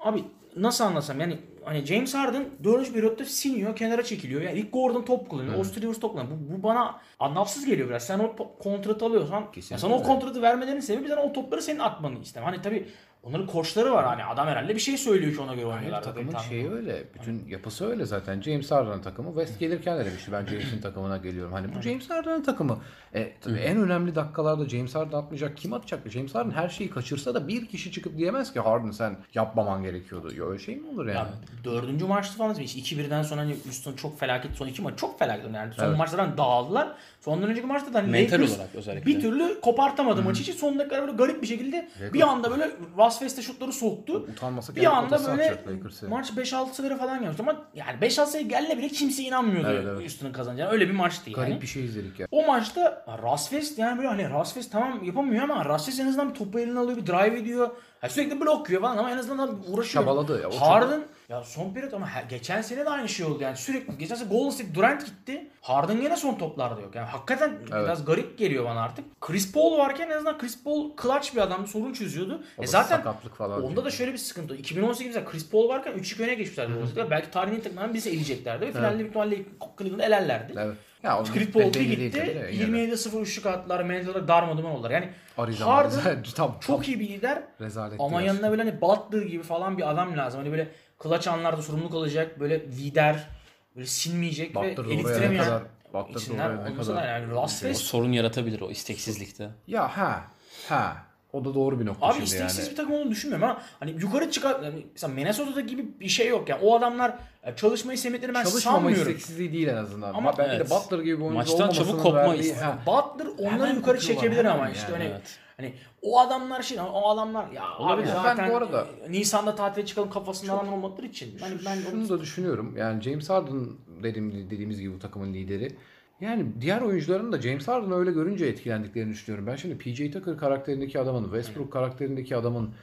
[0.00, 0.24] abi
[0.56, 2.92] nasıl anlasam yani hani James Harden 4.
[2.92, 4.42] periyotta siniyor, kenara çekiliyor.
[4.42, 6.36] Yani ilk Gordon top kullanıyor, Austin Rivers top kullanıyor.
[6.40, 8.06] Bu, bu bana anlamsız geliyor biraz.
[8.06, 12.18] Sen o kontratı alıyorsan, Kesinlikle sana o kontratı vermelerinin sebebi zaten o topları senin atmanı
[12.18, 12.44] istem.
[12.44, 12.88] Hani tabii
[13.24, 16.02] onların koçları var hani adam herhalde bir şey söylüyor ki ona göre oynuyorlar.
[16.02, 17.04] takımın şeyi öyle.
[17.14, 18.40] Bütün yapısı öyle zaten.
[18.42, 19.28] James Harden'ın takımı.
[19.28, 21.52] West gelirken de demişti ben James'in takımına geliyorum.
[21.52, 22.78] Hani bu James Harden'ın takımı.
[23.14, 25.56] E, tabii en önemli dakikalarda James Harden atmayacak.
[25.56, 26.10] Kim atacak?
[26.10, 30.32] James Harden her şeyi kaçırsa da bir kişi çıkıp diyemez ki Harden sen yapmaman gerekiyordu.
[30.34, 31.16] Ya öyle şey mi olur yani?
[31.16, 31.28] Ya
[31.64, 35.54] dördüncü maçta falan işte 2-1'den sonra hani Houston çok felaket son iki maç çok felaket
[35.54, 35.98] yani son Evet.
[35.98, 36.88] maçlardan dağıldılar.
[37.24, 39.06] Sondan önceki maçta da hani Mental Lakers olarak özellikle.
[39.06, 43.18] bir türlü kopartamadı maçı için son dakikalar böyle garip bir şekilde bir anda böyle Russ
[43.18, 44.26] West'e şutları soktu.
[44.32, 45.62] Utanmasa Bir anda böyle
[46.08, 50.00] maç 5-6 sayıları falan gelmiş ama yani 5-6 sayı gelle bile kimse inanmıyordu Evet, evet.
[50.00, 50.72] Houston'ın kazanacağını.
[50.72, 51.46] Öyle bir maçtı yani.
[51.46, 52.28] Garip bir şey izledik ya.
[52.30, 56.06] O maçta Russ West yani böyle hani Russ West tamam yapamıyor ama Russ West en
[56.06, 57.70] azından bir topu eline alıyor bir drive ediyor.
[58.04, 60.04] Ya sürekli blok yiyor falan ama en azından uğraşıyor.
[60.04, 63.42] Çabaladı ya, o Harden ya son periyot ama he- geçen sene de aynı şey oldu
[63.42, 65.50] yani sürekli geçen sene Golden State Durant gitti.
[65.60, 66.94] Harden yine son toplarda yok.
[66.94, 69.20] Yani hakikaten biraz garip geliyor bana artık.
[69.20, 72.42] Chris Paul varken en azından Chris Paul clutch bir adam sorun çözüyordu.
[72.58, 73.62] O E zaten sakatlık falan.
[73.64, 74.56] Onda da şöyle bir sıkıntı.
[74.56, 76.72] 2018'de Chris Paul varken 3-2 öne geçmişlerdi.
[76.72, 77.10] Golden.
[77.10, 79.38] Belki tarihin takımlarından birisi eleyeceklerdi ve finalde büyük ihtimalle
[79.78, 80.54] Cleveland'ı elerlerdi.
[80.58, 80.76] Evet.
[81.04, 82.18] Ya o Chris Paul bir belli değil gitti.
[82.18, 82.94] tabii de yine de.
[82.94, 83.84] 27-0 üçlük attılar.
[83.84, 84.90] Mental'da darmaduman oldular.
[84.90, 88.26] Yani Arizona Harden tam, çok iyi bir lider rezalet ama diyorsun.
[88.26, 90.40] yanına böyle hani Butler gibi falan bir adam lazım.
[90.40, 90.68] Hani böyle
[91.02, 92.40] clutch anlarda sorumluluk alacak.
[92.40, 93.28] Böyle lider.
[93.76, 95.60] Böyle sinmeyecek Butler ve elittiremeyen.
[95.94, 96.32] ne olmasa
[96.76, 99.50] kadar da yani O West sorun yaratabilir o isteksizlikte.
[99.66, 100.24] Ya ha
[100.68, 100.96] ha
[101.34, 102.70] o da doğru bir nokta Abi şimdi isteksiz yani.
[102.70, 106.48] bir takım olduğunu düşünmüyorum ama hani yukarı çıkar yani mesela Minnesota'da gibi bir şey yok
[106.48, 107.14] yani o adamlar
[107.46, 109.02] Ya çalışmayı sevmediklerini ben Çalışmama sanmıyorum.
[109.12, 110.14] isteksizliği değil en azından.
[110.14, 110.70] Ama belki evet.
[110.70, 112.54] de Butler gibi bir oyuncu Maçtan çabuk kopma verdiği-.
[112.54, 112.78] Ha.
[112.86, 115.38] Butler onları Hemen yukarı çekebilir ama hemen işte yani, hani evet.
[115.56, 118.08] hani o adamlar şey o adamlar ya Olabilir.
[118.08, 121.38] abi Ben zaten bu arada- Nisan'da tatile çıkalım kafasında adamlar olmadıkları için.
[121.38, 122.74] Hani ben Şunu da düşünüyorum.
[122.76, 123.68] Yani James Harden
[124.02, 125.76] dediğim, dediğimiz gibi bu takımın lideri.
[126.20, 129.46] Yani diğer oyuncuların da James Harden'ı öyle görünce etkilendiklerini düşünüyorum.
[129.46, 132.74] Ben şimdi PJ Tucker karakterindeki adamın, Westbrook karakterindeki adamın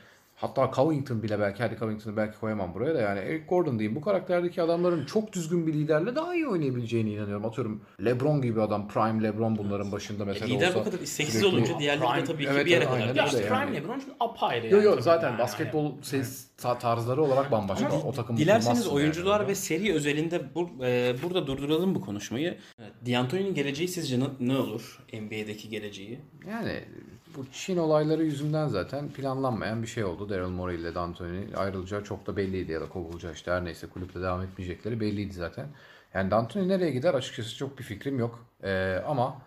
[0.42, 3.96] hatta Covington bile belki hadi Covington'ı belki koyamam buraya da yani Eric Gordon diyeyim.
[3.96, 7.46] Bu karakterdeki adamların çok düzgün bir liderle daha iyi oynayabileceğine inanıyorum.
[7.46, 10.80] Atıyorum LeBron gibi adam, Prime LeBron bunların başında mesela Lider olsa.
[10.80, 13.26] bu kadar 8 sürekli- olunca diğerleri de tabii ki Evet, bir yere evet, kadar ya
[13.26, 13.48] işte yani.
[13.66, 14.86] Prime LeBron çünkü apayrı Yok yani.
[14.86, 17.86] yok zaten Yani basketbol ses tarzları olarak bambaşka.
[17.86, 22.58] Ama o takım Dilerseniz oyuncular ve seri özelinde bu, e, burada durduralım bu konuşmayı.
[22.80, 25.00] Evet, D'Antoni'nin geleceği sizce ne, ne olur?
[25.14, 26.20] NBA'deki geleceği.
[26.50, 26.80] Yani
[27.36, 30.30] bu Çin olayları yüzünden zaten planlanmayan bir şey oldu.
[30.30, 34.22] Daryl Morey ile D'Antoni ayrılacağı çok da belliydi ya da kovulacağı işte her neyse kulüple
[34.22, 35.68] devam etmeyecekleri belliydi zaten.
[36.14, 38.46] Yani D'Antoni nereye gider açıkçası çok bir fikrim yok.
[38.64, 39.42] Ee, ama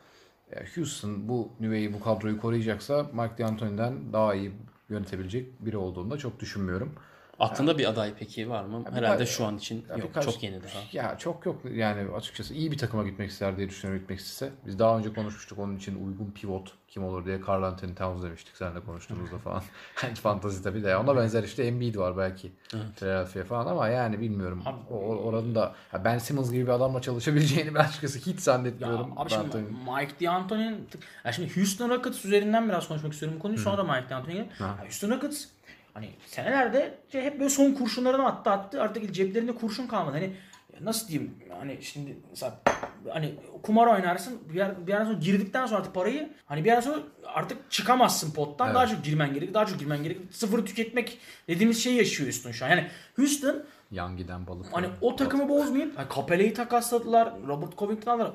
[0.52, 4.52] e, Houston bu nüveyi bu kadroyu koruyacaksa Mike D'Antoni'den daha iyi
[4.88, 6.92] yönetebilecek biri olduğunu da çok düşünmüyorum.
[7.38, 8.84] Aklında bir aday peki var mı?
[8.92, 10.08] Herhalde şu an için Ya yok.
[10.08, 10.82] birkaç- Çok yeni daha.
[10.92, 14.52] Ya çok yok yani açıkçası iyi bir takıma gitmek ister diye düşünüyorum gitmek istese.
[14.66, 18.56] Biz daha önce konuşmuştuk onun için uygun pivot kim olur diye Carl Anthony Towns demiştik
[18.56, 19.62] seninle konuştuğumuzda falan.
[19.94, 22.52] Hani fantazi tabii de ona benzer işte Embiid var belki.
[22.96, 24.62] Philadelphia falan ama yani bilmiyorum.
[24.90, 28.40] O, o- oranın da ya Ben Simmons gibi bir adamla çalışabileceğini ben açıkçası hiç Ya
[28.40, 29.12] zannetmiyorum.
[29.18, 29.56] abi şimdi.
[29.56, 30.88] Mike D'Antoni'nin
[31.24, 34.48] ya şimdi Houston Rockets üzerinden biraz konuşmak istiyorum bu konuyu sonra da Mike D'Antoni'ye.
[34.60, 35.44] Ya Houston Rockets
[35.94, 40.16] hani senelerde hep böyle son kurşunlarını attı attı artık ceplerinde kurşun kalmadı.
[40.16, 40.32] Hani
[40.80, 42.60] nasıl diyeyim hani şimdi mesela
[43.08, 46.80] hani kumar oynarsın bir, yer, bir yerden sonra girdikten sonra artık parayı hani bir yerden
[46.80, 48.76] sonra artık çıkamazsın pottan Evet.
[48.76, 52.64] daha çok girmen gerek daha çok girmen gerek sıfırı tüketmek dediğimiz şeyi yaşıyor Houston şu
[52.64, 52.68] an.
[52.70, 54.66] Yani Houston Yan giden balık.
[54.72, 57.32] Hani o takımı bozmayıp hani Capela'yı takasladılar.
[57.46, 58.32] Robert Covington aldılar.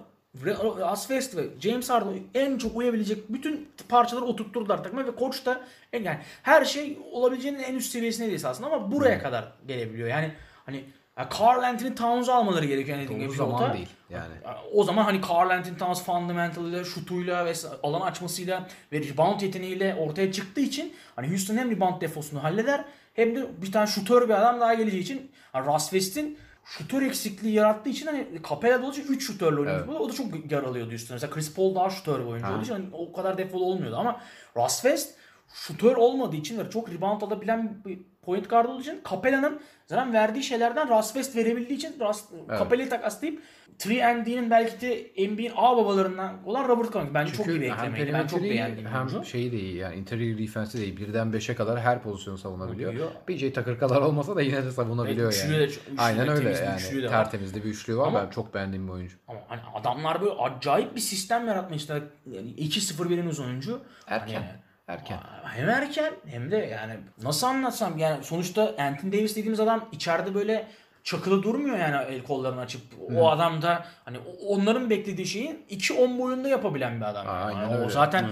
[1.08, 5.62] West ve James Harden en çok uyabilecek bütün parçaları oturtturdular takıma ve koç da
[5.94, 10.08] en yani her şey olabileceğinin en üst seviyesine esasında ama buraya kadar gelebiliyor.
[10.08, 10.32] Yani
[10.66, 10.84] hani
[11.18, 12.98] ya Carl Anthony Towns'u almaları gerekiyor.
[12.98, 13.74] Yani Doğru bir zaman pivota.
[13.74, 14.34] değil yani.
[14.74, 20.32] O zaman hani Carl Anthony Towns fundamentalıyla, şutuyla ve alan açmasıyla ve rebound yeteneğiyle ortaya
[20.32, 24.60] çıktığı için hani Houston hem rebound defosunu halleder hem de bir tane şutör bir adam
[24.60, 26.38] daha geleceği için hani Russ West'in
[26.78, 29.86] şutör eksikliği yarattığı için hani Capella dolayısıyla 3 şutörle oynuyordu.
[29.92, 30.02] Evet.
[30.02, 31.16] O da çok yaralıyordu üstüne.
[31.16, 32.54] Mesela Chris Paul daha şutör bir oyuncu Ha.
[32.54, 34.22] olduğu için hani o kadar defolu olmuyordu ama
[34.58, 35.16] Russ West
[35.54, 40.44] şutör olmadığı için ve çok rebound alabilen bir point guard olduğu için Capella'nın zaten verdiği
[40.44, 43.42] şeylerden Russ West verebildiği için Russ, Capella'yı takaslayıp
[43.80, 47.14] 3&D'nin belki de NBA'in ağ babalarından olan Robert Covington.
[47.14, 48.14] Bence çok iyi bir eklemeydi.
[48.14, 48.86] Ben çok beğendim.
[48.86, 49.26] Hem oyuncu.
[49.26, 50.98] şeyi de iyi yani interior defense'i de iyi.
[50.98, 52.92] Birden 5'e kadar her pozisyonu savunabiliyor.
[52.92, 53.10] Biliyor.
[53.28, 55.60] PJ Tucker kadar olmasa da yine de savunabiliyor yani.
[55.60, 57.04] de çok- üçlüğü de Aynen öyle yani.
[57.04, 57.08] de.
[57.08, 58.08] Tertemiz de bir üçlüğü var.
[58.08, 59.18] Ama- ben çok beğendiğim bir oyuncu.
[59.28, 62.02] Ama hani adamlar böyle acayip bir sistem yaratmışlar.
[62.32, 63.80] Yani 2-0 biriniz oyuncu.
[64.08, 64.34] Erken.
[64.42, 64.48] Hani,
[64.90, 65.18] Erken.
[65.44, 70.68] hem erken hem de yani nasıl anlatsam yani sonuçta Anthony Davis dediğimiz adam içeride böyle
[71.04, 72.82] çakılı durmuyor yani el kollarını açıp.
[73.16, 77.26] O adam da hani o- onların beklediği şeyi 2-10 boyunda yapabilen bir adam.
[77.26, 77.38] yani.
[77.38, 77.90] Aynen Yani o öyle.
[77.90, 78.26] zaten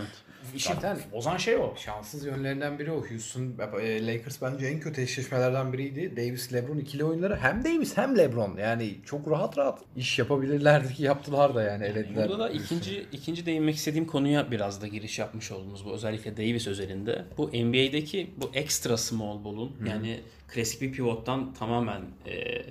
[0.56, 1.74] işi Zaten- bozan şey o.
[1.78, 3.06] Şanssız yönlerinden biri o.
[3.06, 6.18] Houston e, Lakers bence en kötü eşleşmelerden biriydi.
[6.18, 11.04] Davis LeBron ikili oyunları hem Davis hem LeBron yani çok rahat rahat iş yapabilirlerdi ki
[11.04, 12.30] yaptılar da yani elediler.
[12.30, 16.68] Burada da ikinci ikinci değinmek istediğim konuya biraz da giriş yapmış oldunuz bu özellikle Davis
[16.68, 17.26] özelinde.
[17.38, 22.64] Bu NBA'deki bu extra small ball'un yani klasik bir pivottan tamamen e,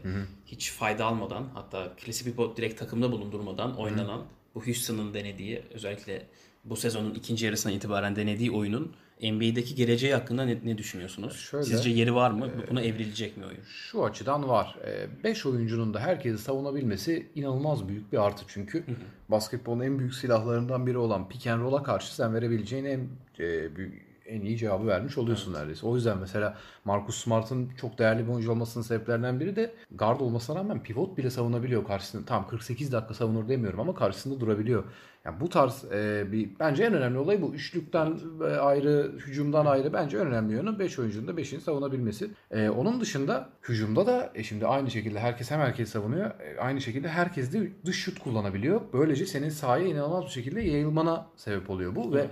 [0.46, 6.22] hiç fayda almadan hatta klasik bir pivot direkt takımda bulundurmadan oynanan bu Houston'ın denediği özellikle
[6.70, 11.36] bu sezonun ikinci yarısına itibaren denediği oyunun NBA'deki geleceği hakkında ne, ne düşünüyorsunuz?
[11.36, 12.50] Şöyle, Sizce yeri var mı?
[12.70, 13.60] Buna evrilecek mi oyun?
[13.64, 14.78] Şu açıdan var.
[15.24, 18.84] 5 oyuncunun da herkesi savunabilmesi inanılmaz büyük bir artı çünkü.
[19.28, 24.05] Basketbolun en büyük silahlarından biri olan pick and roll'a karşı sen verebileceğin en e, büyük
[24.28, 25.86] en iyi cevabı vermiş oluyorsun neredeyse.
[25.86, 30.56] O yüzden mesela Marcus Smart'ın çok değerli bir oyuncu olmasının sebeplerinden biri de guard olmasına
[30.56, 32.26] rağmen pivot bile savunabiliyor karşısında.
[32.26, 34.84] Tam 48 dakika savunur demiyorum ama karşısında durabiliyor.
[35.26, 37.54] Yani bu tarz e, bir bence en önemli olay bu.
[37.54, 42.30] Üçlükten e, ayrı, hücumdan ayrı bence en önemli yönü 5 oyuncunun da 5'ini savunabilmesi.
[42.50, 46.26] E, onun dışında hücumda da e, şimdi aynı şekilde herkes hem herkes savunuyor.
[46.40, 48.80] e, aynı şekilde herkes de dış şut kullanabiliyor.
[48.92, 52.28] Böylece senin sahaya inanılmaz bir şekilde yayılmana sebep oluyor bu ve e,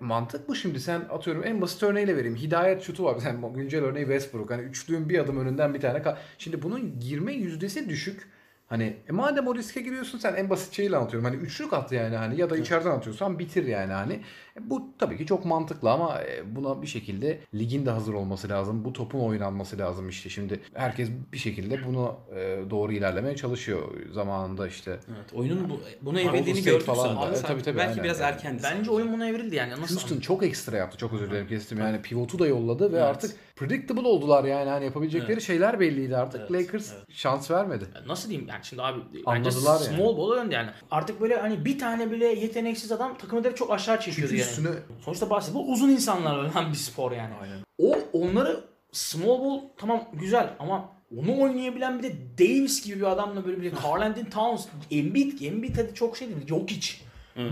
[0.00, 2.36] mantık bu şimdi sen atıyorum en basit örneğiyle vereyim.
[2.36, 3.16] Hidayet şutu var.
[3.20, 4.50] Sen güncel örneği Westbrook.
[4.50, 6.02] Hani üçlüğün bir adım önünden bir tane.
[6.02, 8.28] kal- Şimdi bunun girme yüzdesi düşük.
[8.66, 11.28] Hani Hani e madem o riske giriyorsun sen en basit şeyle anlatıyorum.
[11.30, 14.20] Hani üçlük at yani hani ya da içeriden atıyorsan bitir yani hani.
[14.58, 18.48] E bu tabii ki çok mantıklı ama e, buna bir şekilde ligin de hazır olması
[18.48, 18.84] lazım.
[18.84, 20.30] Bu topun oynanması lazım işte.
[20.30, 24.90] Şimdi herkes bir şekilde bunu e, doğru ilerlemeye çalışıyor zamanında işte.
[24.90, 27.38] Evet, oyunun bu, buna evrildiğini gördük falan da.
[27.38, 28.32] E, tabii, tabii, Belki aynen biraz yani.
[28.32, 28.62] erkendi.
[28.62, 29.70] Bence oyun buna evrildi yani.
[29.70, 30.98] Nasıl Houston çok ekstra yaptı.
[30.98, 31.78] Çok özür dilerim kestim.
[31.78, 34.70] Yani pivotu da yolladı ve artık predictable oldular yani.
[34.70, 36.40] Hani yapabilecekleri şeyler belliydi artık.
[36.40, 37.04] Evet, Lakers evet.
[37.08, 37.84] şans vermedi.
[37.94, 40.16] Yani nasıl diyeyim yani şimdi abi bence Anladılar small yani.
[40.16, 40.70] ball'a döndü yani.
[40.90, 44.50] Artık böyle hani bir tane bile yeteneksiz adam takımı direkt çok aşağı çekiyordu Çünkü yani.
[44.50, 44.70] üstüne
[45.04, 47.34] Sonuçta basketbol uzun insanlarla olan bir spor yani.
[47.78, 53.46] O onları small ball tamam güzel ama onu oynayabilen bir de Davis gibi bir adamla
[53.46, 56.94] böyle bir de Karl Anthony Towns, Embiid, Embiid hadi çok şey değil, Jokic.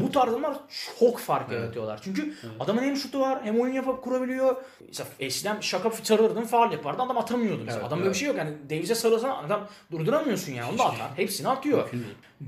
[0.01, 0.57] Bu tarz adamlar
[0.99, 2.01] çok fark yaratıyorlar.
[2.05, 4.57] Çünkü adamın hem şutu var hem oyun yapıp kurabiliyor.
[4.89, 7.81] Mesela eskiden şaka sarılırdın faal yapardı adam atamıyordu mesela.
[7.81, 8.15] Evet, adam böyle evet.
[8.15, 11.11] bir şey yok yani Davis'e sarılsan adam durduramıyorsun yani onu da atar.
[11.17, 11.91] Hepsini atıyor.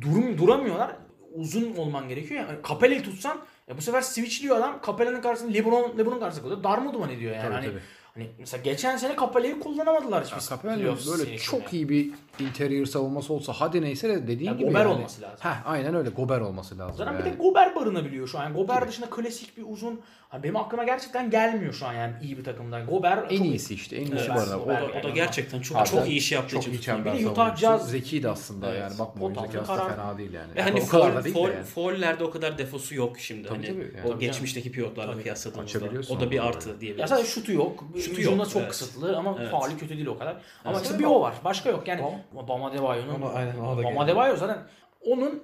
[0.00, 0.96] Durum duramıyorlar.
[1.34, 2.44] Uzun olman gerekiyor.
[2.48, 4.80] Yani Capella'yı tutsan ya bu sefer switchliyor adam.
[4.86, 6.64] Capella'nın karşısında LeBron LeBron'un karşısında kalıyor.
[6.64, 7.42] Darma ediyor yani.
[7.42, 7.80] Tabii, hani, tabii.
[8.14, 13.32] hani mesela geçen sene Capella'yı kullanamadılar hiçbir Capello playoff böyle çok iyi bir interior savunması
[13.32, 14.92] olsa hadi neyse de dediğin Ya gibi Gober yani.
[14.94, 15.38] olması lazım.
[15.40, 16.96] Heh, aynen öyle Gober olması lazım.
[16.96, 17.24] Zaten yani.
[17.24, 18.42] bir de Gober barınabiliyor şu an.
[18.44, 20.00] Yani Gober dışında klasik bir uzun.
[20.28, 22.86] Hani benim aklıma gerçekten gelmiyor şu an yani iyi bir takımdan.
[22.86, 24.28] Gober en çok iyisi işte en iyisi Evet.
[24.28, 27.04] Gober O O da, o da gerçekten çok Abi, çok iyi iş yaptığı çok için
[27.04, 27.56] Bir de Utah.
[27.56, 28.80] Jazz- Zeki de aslında Evet.
[28.80, 30.54] yani bakma oyun zekası da fena değil yani.
[30.56, 31.64] Ve hani o kadar da değil foul, de yani.
[31.64, 33.48] faullerde o kadar defosu yok şimdi.
[33.48, 34.06] Tabii hani tabii, yani.
[34.08, 36.14] o Tabii geçmişteki pivotlarla kıyasladığımızda.
[36.14, 37.10] O da bir artı ya diyebiliriz.
[37.10, 37.84] sadece şutu yok.
[38.04, 40.36] Şutu yok, çok kısıtlı ama faali kötü değil o kadar.
[40.64, 41.34] Ama işte bir o var.
[41.44, 42.02] Başka yok yani.
[42.48, 43.14] Bama Debayo'nun.
[43.14, 44.08] Ama aynen, ona da Bama.
[44.08, 44.58] Debayo zaten
[45.00, 45.42] onun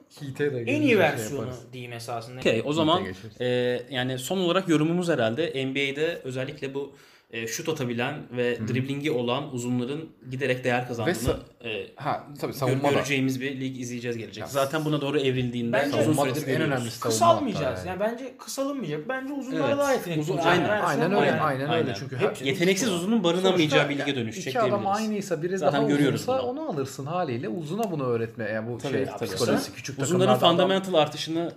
[0.66, 1.72] en iyi şey versiyonu yaparız.
[1.72, 2.40] diyeyim esasında.
[2.40, 3.02] Okey o zaman
[3.40, 3.46] e,
[3.90, 6.92] yani son olarak yorumumuz herhalde NBA'de özellikle bu
[7.32, 12.92] e, şut atabilen ve driblingi olan uzunların giderek değer kazandığını e, Ha tabii savunma da.
[12.92, 14.46] göreceğimiz bir lig izleyeceğiz gelecek.
[14.46, 16.66] Zaten buna doğru evrildiğinde Bence- Savunma en görüyoruz.
[16.66, 17.78] önemlisi savunma Kısalmayacağız.
[17.78, 18.00] hatta Yani.
[18.00, 19.08] bence kısalınmayacak.
[19.08, 19.78] Bence uzunlara Evet.
[19.78, 20.46] daha yetenekli Uzun- olacak.
[20.52, 21.40] aynen, Yani aynen öyle, yani.
[21.40, 21.94] aynen öyle.
[21.98, 25.88] Çünkü hep- Yeteneksiz uzunun barınamayacağı bir lige yani dönüşecek İki adam aynıysa biri Zaten daha
[25.88, 26.48] görüyoruz uzunsa bunu.
[26.50, 28.44] onu alırsın haliyle uzuna bunu öğretme.
[28.44, 29.26] Yani bu Tabii, şey tabii.
[29.28, 31.52] psikolojisi küçük Uzunların fundamental artışını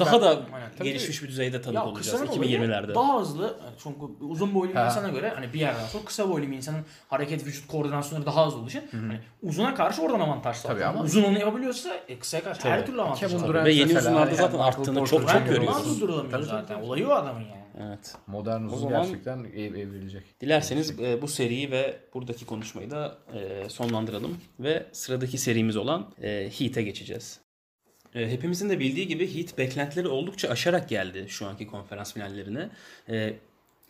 [0.00, 0.70] daha, da Aynen.
[0.82, 2.94] Gelişmiş bir düzeyde tanık olacağız kısanın olayı 2020'lerde.
[2.94, 3.42] daha hızlı.
[3.42, 4.86] Yani Çünkü uzun boylu bir Ha.
[5.06, 8.58] İnsana göre hani bir yerden sonra kısa boylu bir insanın hareket vücut koordinasyonları daha hızlı
[8.58, 10.80] olduğu için hani uzuna karşı oradan avantaj sağlıyor.
[10.80, 12.86] Tabii ama- Uzun onu yapabiliyorsa e, kısaya karşı her Tabii.
[12.86, 13.44] türlü avantaj Kevin.
[13.46, 16.80] Durant Ve yeni uzunlarda yani zaten arttığını çok çok durduramıyor Tabii, tabii, zaten.
[16.82, 17.66] Olayı o adamın yani.
[17.88, 18.14] Evet.
[18.26, 20.40] Modern uzun zaman- gerçekten ev, evrilecek.
[20.40, 26.50] Dilerseniz e, bu seriyi ve buradaki konuşmayı da e, sonlandıralım ve sıradaki serimiz olan e,
[26.58, 27.40] Heat'e geçeceğiz.
[28.14, 32.68] E, hepimizin de bildiği gibi Heat beklentileri oldukça aşarak geldi şu anki konferans finallerine.
[33.08, 33.34] E,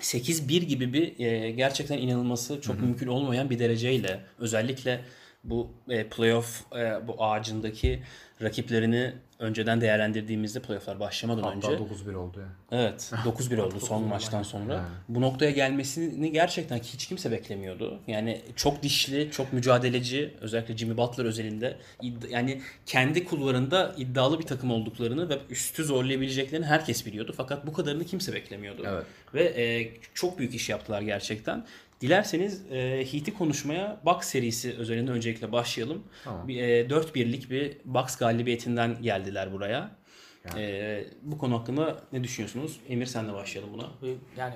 [0.01, 5.01] 8-1 gibi bir e, gerçekten inanılması çok mümkün olmayan bir dereceyle özellikle
[5.45, 8.03] bu e, playoff e, bu ağacındaki
[8.43, 12.47] rakiplerini önceden değerlendirdiğimizde playofflar başlamadan Hatta önce 9-1 oldu ya.
[12.73, 14.75] Evet 9-1 oldu son maçtan sonra.
[14.75, 14.87] Yani.
[15.09, 18.01] Bu noktaya gelmesini gerçekten hiç kimse beklemiyordu.
[18.07, 21.77] Yani çok dişli, çok mücadeleci özellikle Jimmy Butler özelinde
[22.31, 27.35] yani kendi kulvarında iddialı bir takım olduklarını ve üstü zorlayabileceklerini herkes biliyordu.
[27.37, 28.83] Fakat bu kadarını kimse beklemiyordu.
[28.87, 29.07] Evet.
[29.35, 31.65] Ve e, çok büyük iş yaptılar gerçekten.
[32.01, 36.03] Dilerseniz e, Heat'i konuşmaya Bucks serisi özelinde öncelikle başlayalım.
[36.25, 36.49] Tamam.
[36.49, 39.91] Bir, e, 4-1'lik bir Bucks galibiyetinden geldiler buraya.
[40.45, 40.63] Yani.
[40.63, 42.81] E, bu konu hakkında ne düşünüyorsunuz?
[42.89, 43.85] Emir senle başlayalım buna.
[44.03, 44.55] Ve Yani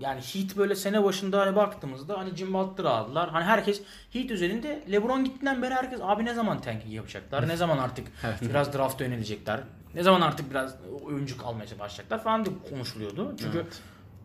[0.00, 3.30] yani Heat böyle sene başında hani baktığımızda hani Jim Butler'ı aldılar.
[3.30, 7.48] Hani herkes Heat üzerinde LeBron gittiğinden beri herkes abi ne zaman tanking yapacaklar?
[7.48, 8.06] ne zaman artık
[8.42, 9.60] biraz draft'a yönelecekler?
[9.94, 13.34] Ne zaman artık biraz oyuncu kalmaya başlayacaklar falan diye konuşuluyordu.
[13.38, 13.66] Çünkü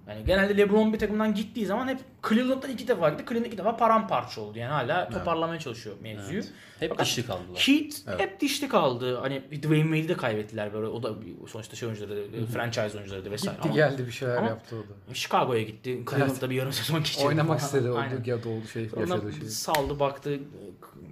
[0.07, 3.23] yani genelde LeBron bir takımdan gittiği zaman hep Cleveland'dan iki defa gitti.
[3.29, 4.59] Cleveland iki defa paramparça oldu.
[4.59, 6.43] Yani hala toparlamaya çalışıyor mevzuyu.
[6.79, 7.59] Hep Fakat dişli kaldılar.
[7.67, 9.17] Heat hep dişli kaldı.
[9.17, 10.87] Hani Dwayne Wade'i de kaybettiler böyle.
[10.87, 11.13] O da
[11.47, 13.55] sonuçta şey oyuncuları, franchise oyuncuları vesaire.
[13.57, 15.13] Gitti Ama- geldi bir şeyler Ama- yaptı o da.
[15.15, 16.03] Chicago'ya gitti.
[16.09, 17.25] Cleveland'da bir yarım sezon geçirdi.
[17.25, 19.49] Oynamak istedi oldu ya da oldu şey yaşadığı şey.
[19.49, 20.39] saldı baktı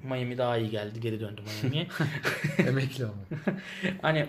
[0.04, 1.00] Miami daha iyi geldi.
[1.00, 1.88] Geri döndü Miami'ye.
[2.68, 3.14] Emekli ama.
[4.02, 4.26] hani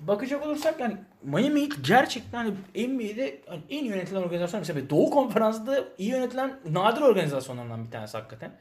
[0.00, 6.14] bakacak olursak yani Miami gerçekten hani NBA'de hani en yönetilen organizasyon mesela Doğu Konferansı'nda iyi
[6.16, 8.52] yönetilen nadir organizasyonlardan bir tanesi hakikaten.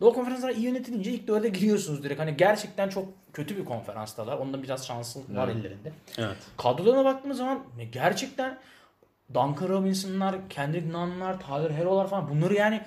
[0.00, 2.20] Doğu Konferansı'nda iyi yönetilince ilk dörde giriyorsunuz direkt.
[2.20, 4.38] Hani gerçekten çok kötü bir konferanstalar.
[4.38, 5.92] Onda biraz şansı var ellerinde.
[6.18, 6.36] Evet.
[6.56, 8.58] Kadrolarına baktığımız zaman gerçekten
[9.34, 12.80] Duncan Robinson'lar, Kendrick Nunn'lar, Tyler Hero'lar falan bunları yani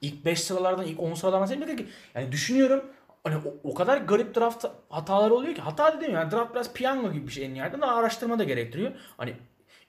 [0.00, 1.86] ilk 5 sıralardan, ilk 10 sıralardan saymayacak ki.
[2.14, 2.84] Yani düşünüyorum
[3.24, 5.60] hani o, o kadar garip draft hataları oluyor ki.
[5.60, 6.14] Hata demiyorum.
[6.14, 7.86] Yani draft biraz piyango gibi bir şey en nihayetinde.
[7.86, 8.92] Araştırma da gerektiriyor.
[9.16, 9.34] Hani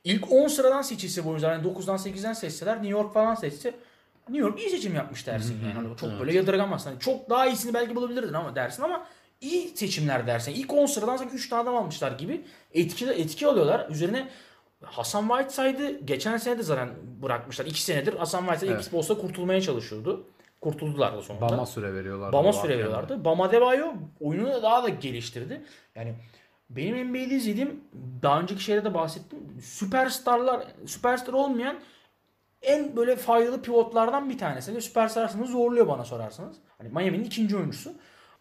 [0.04, 1.52] ilk 10 sıradan seçilse bu oyuncular.
[1.52, 3.74] Yani 9'dan 8'den seçseler New York falan seçse
[4.30, 5.74] New York iyi seçim yapmış dersin yani.
[5.74, 6.90] Hani çok böyle yadırgamazsın.
[6.90, 9.06] Hani çok daha iyisini belki bulabilirdin ama dersin ama
[9.41, 10.54] iyi seçimler dersen.
[10.54, 12.41] İlk 10 sıradan sanki 3 tane adam almışlar gibi
[12.74, 13.89] etki, etki alıyorlar.
[13.89, 14.30] Üzerine
[14.84, 16.89] Hasan Whiteside'ı geçen sene de zaten
[17.24, 17.66] bırakmışlar.
[17.66, 18.91] 2 senedir Hasan Whiteside Evet.
[18.91, 20.28] posta kurtulmaya çalışıyordu.
[20.62, 21.49] Kurtuldular da sonunda.
[21.49, 22.34] Bama süre veriyorlar.
[22.34, 23.26] Bama süre veriyorlardı.
[23.26, 25.62] Bama Debayo oyununu da daha da geliştirdi.
[25.95, 26.16] Yani
[26.76, 27.84] benim NBA'de izlediğim
[28.22, 29.39] daha önceki şeyde de bahsettim.
[29.61, 31.80] Süperstarlar, süperstar olmayan
[32.61, 34.76] en böyle faydalı pivotlardan bir tanesi.
[34.76, 36.57] Ve süperstarsını zorluyor bana sorarsanız.
[36.78, 37.93] Hani Miami'nin ikinci oyuncusu.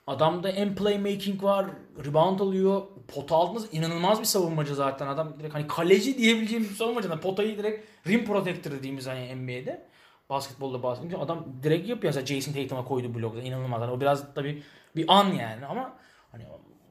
[0.07, 1.67] Adamda en playmaking var,
[2.05, 5.07] rebound alıyor, pota altında inanılmaz bir savunmacı zaten.
[5.07, 7.09] Adam direkt hani kaleci diyebileceğim bir savunmacı.
[7.09, 9.87] Yani potayı direkt rim protector dediğimiz hani NBA'de.
[10.31, 12.15] Basketbolda bahsedince adam direkt yapıyor.
[12.15, 13.81] Mesela Jason Tatum'a koydu blokta inanılmaz.
[13.81, 14.63] Hani o biraz tabii
[14.97, 15.93] bir an yani ama
[16.33, 16.45] hani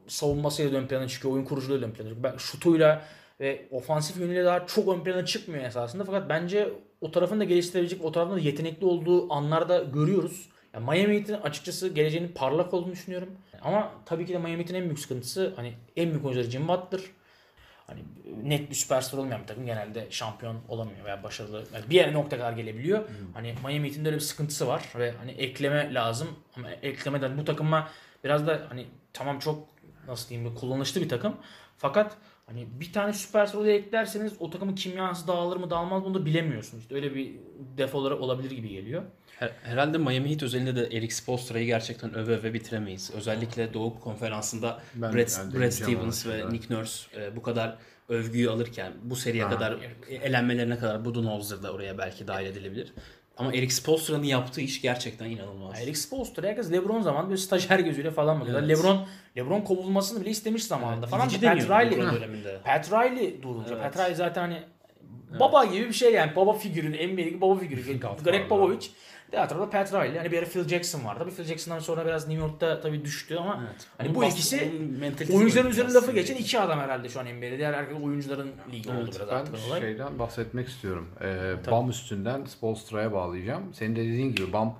[0.10, 2.24] savunmasıyla ön plana çıkıyor, oyun kuruculuğuyla ön plana çıkıyor.
[2.24, 3.02] Ben şutuyla
[3.40, 6.06] ve ofansif yönüyle daha çok ön plana çıkmıyor esasında.
[6.06, 6.70] Fakat bence
[7.02, 10.50] o tarafını da geliştirebilecek, o tarafında da yetenekli olduğu anlarda görüyoruz.
[10.74, 13.30] Yani Miami Heat'in açıkçası geleceğinin parlak olduğunu düşünüyorum.
[13.62, 17.02] Ama tabii ki de Miami Heat'in en büyük sıkıntısı hani en büyük oyuncuları Jim Butler.
[17.88, 18.00] Hani
[18.44, 22.38] net bir süperstar olmayan bir takım genelde şampiyon olamıyor veya başarılı yani bir yere nokta
[22.38, 23.04] kadar gelebiliyor.
[23.34, 27.46] Hani Miami Heat'in de öyle bir sıkıntısı var ve hani ekleme lazım ama eklemeden bu
[27.46, 27.90] takıma
[28.24, 29.68] biraz da hani tamam çok
[30.10, 31.36] nasıl diyeyim kullanışlı bir takım.
[31.78, 36.14] Fakat hani bir tane süperstar oraya eklerseniz o takımın kimyası dağılır mı dağılmaz mı bunu
[36.22, 36.84] da bilemiyorsunuz.
[36.84, 37.32] İşte öyle bir
[37.78, 39.04] defoları olabilir gibi geliyor.
[39.40, 43.12] Her- Herhalde Miami Heat özelinde de Eric Spoelstra'yı gerçekten öve öve bitiremeyiz.
[43.16, 46.50] Özellikle Doğu Konferansı'nda Ben- Brad, ben Brad Stevens ve.
[46.52, 47.78] Nick Nurse e, bu kadar
[48.10, 49.50] övgüyü alırken bu seriye Ha.
[49.50, 49.78] kadar
[50.10, 52.94] elenmelerine kadar Budenholzer da oraya belki dahil edilebilir.
[53.40, 55.80] Ama Eric Spoelstra'nın yaptığı iş gerçekten inanılmaz.
[55.82, 58.64] Eric Spoelstra herkes LeBron zaman böyle stajyer gözüyle falan bakıyor.
[58.64, 58.70] Evet.
[58.70, 59.06] LeBron
[59.38, 61.30] LeBron kovulmasını bile istemiş zamanında falan.
[61.30, 62.60] Gidici Pat Riley, döneminde.
[62.66, 63.76] Pat Riley durunca.
[63.76, 63.84] Evet.
[63.84, 64.64] Pat Riley zaten hani
[65.40, 66.36] baba gibi bir şey yani.
[66.36, 68.00] Baba figürü, NBA'deki baba figürü.
[68.24, 68.88] Greg Popovich.
[69.32, 70.18] Diğer tarafta Pat Riley.
[70.18, 71.24] Hani bir ara Phil Jackson vardı.
[71.28, 73.88] Bir Phil Jackson'dan sonra biraz New York'ta tabii düştü ama Evet.
[73.98, 74.72] hani bu ikisi
[75.34, 77.58] oyuncuların üzerine lafı geçen iki adam herhalde şu an NBA'de.
[77.58, 79.82] Diğer herkes oyuncuların ligi oldu Evet, biraz ben artık olay.
[79.82, 81.08] şeyden bahsetmek istiyorum.
[81.22, 81.72] Ee, Tabii.
[81.72, 83.74] Bam üstünden Spolstra'ya bağlayacağım.
[83.74, 84.76] Senin de dediğin gibi Bam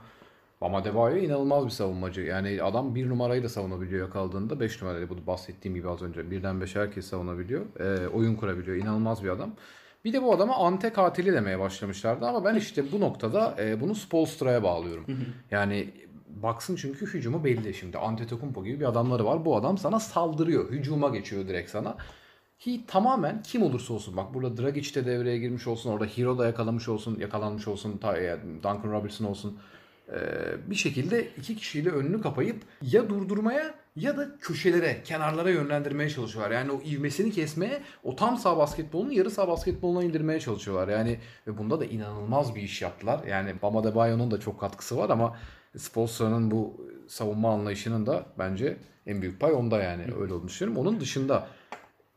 [0.62, 2.22] Bam Adebayo inanılmaz bir savunmacı.
[2.22, 4.60] Yani adam bir numarayı da savunabiliyor yakaladığında.
[4.60, 6.32] 5 numarayı bu bahsettiğim gibi az önce.
[6.32, 7.66] Birden 5 herkes savunabiliyor.
[7.80, 8.78] Ee, oyun kurabiliyor.
[8.78, 9.52] İnanılmaz bir adam.
[10.06, 13.96] Bir de bu adama ante katili demeye başlamışlardı ama ben işte bu noktada e, bunu
[13.96, 15.06] Spolstra'ya bağlıyorum.
[15.52, 15.90] yani
[16.28, 17.98] baksın çünkü hücumu belli şimdi.
[17.98, 19.46] Antetokounmpo gibi bir adamları var.
[19.46, 20.72] Bu adam sana saldırıyor.
[20.72, 21.98] Hücuma geçiyor direkt sana.
[22.58, 26.46] Heat tamamen kim olursa olsun bak burada Dragic de devreye girmiş olsun orada Hero da
[26.46, 29.60] yakalamış olsun yakalanmış olsun yani Duncan Robinson olsun
[30.68, 36.52] bir şekilde iki kişiyle önünü kapayıp ya durdurmaya ya da köşelere kenarlara yönlendirmeye çalışıyorlar.
[36.52, 40.88] Yani o ivmesini kesmeye o tam sağ basketbolunu yarı sağ basketboluna indirmeye çalışıyorlar.
[40.88, 43.24] Yani ve bunda da inanılmaz bir iş yaptılar.
[43.28, 45.38] Yani Bam Adebayo'nun da çok katkısı var ama
[45.78, 50.88] Spolstra'nın bu savunma anlayışının da bence en büyük pay onda yani öyle olduğunu düşünüyorum.
[50.88, 51.48] Onun dışında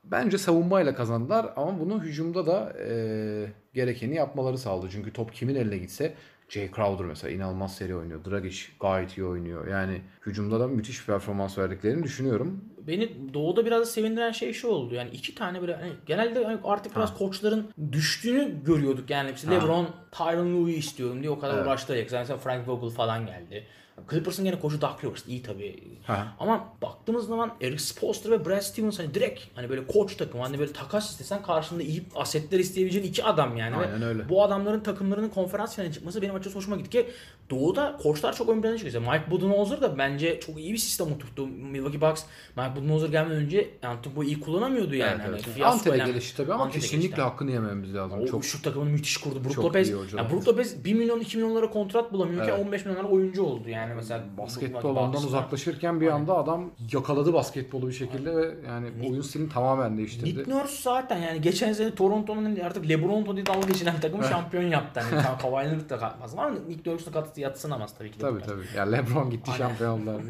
[0.04, 4.88] Bence savunmayla kazandılar ama bunu hücumda da e, gerekeni yapmaları sağladı.
[4.92, 6.14] Çünkü top kimin eline gitse
[6.52, 8.24] Jay Crowder mesela inanılmaz seri oynuyor.
[8.24, 9.66] Dragic gayet iyi oynuyor.
[9.66, 12.64] Yani hücumda da müthiş bir performans verdiklerini düşünüyorum.
[12.86, 14.94] Beni doğuda biraz sevindiren şey şu oldu.
[14.94, 19.10] Yani iki tane böyle hani genelde hani artık biraz koçların düştüğünü görüyorduk.
[19.10, 19.54] Yani işte Ha.
[19.54, 21.66] LeBron Tyron Lue'yu istiyorum diye o kadar Evet.
[21.66, 21.92] uğraştı.
[21.92, 23.66] Yani mesela Frank Vogel falan geldi.
[24.10, 25.82] Clippers'ın gene koçu Doug Rivers iyi tabii.
[26.06, 26.36] Ha.
[26.40, 30.58] Ama baktığımız zaman Eric Spoelstra ve Brad Stevens hani direkt hani böyle koç takım hani
[30.58, 33.78] böyle takas istesen karşında iyi asetler isteyebileceğin iki adam yani.
[33.78, 34.28] Ve Aynen öyle.
[34.28, 37.06] Bu adamların takımlarının konferans finaline çıkması benim açıkçası hoşuma gitti ki
[37.50, 39.02] Doğu'da koçlar çok ön plana çıkıyor.
[39.02, 41.46] Mike Budenholzer da bence çok iyi bir sistem oturttu.
[41.46, 42.22] Milwaukee Bucks
[42.56, 45.10] Mike Budenholzer gelmeden önce Antetokounmpo iyi kullanamıyordu yani.
[45.14, 45.42] Evet, Hani evet.
[45.54, 47.22] fiyasko Ante'de ile- gelişti tabii ama kesinlikle gelişti.
[47.22, 48.20] hakkını yememiz lazım.
[48.20, 49.44] O Çok şu takımını müthiş kurdu.
[49.44, 50.22] Brook Lopez, iyi hocalar.
[50.24, 52.66] ya Brook Lopez 1 milyon 2 milyonlara kontrat bulamıyorken Evet.
[52.66, 54.24] 15 milyonlara oyuncu oldu yani mesela.
[54.38, 55.00] basketbol Bucks'ta.
[55.00, 60.38] ondan uzaklaşırken bir anda adam yakaladı basketbolu bir şekilde ve yani oyun stilini tamamen değiştirdi.
[60.38, 65.00] Nick Nurse zaten yani geçen sene Toronto'nun artık LeBron diye dalga geçilen takımı şampiyon yaptı.
[65.10, 68.20] Tam Kawhi Leonard da katmaz ama Nick Nurse'un katkısı yatsınamaz tabii ki de.
[68.20, 68.54] Tabii kadar.
[68.54, 68.76] tabii.
[68.76, 70.22] Ya LeBron gitti şampiyon oldular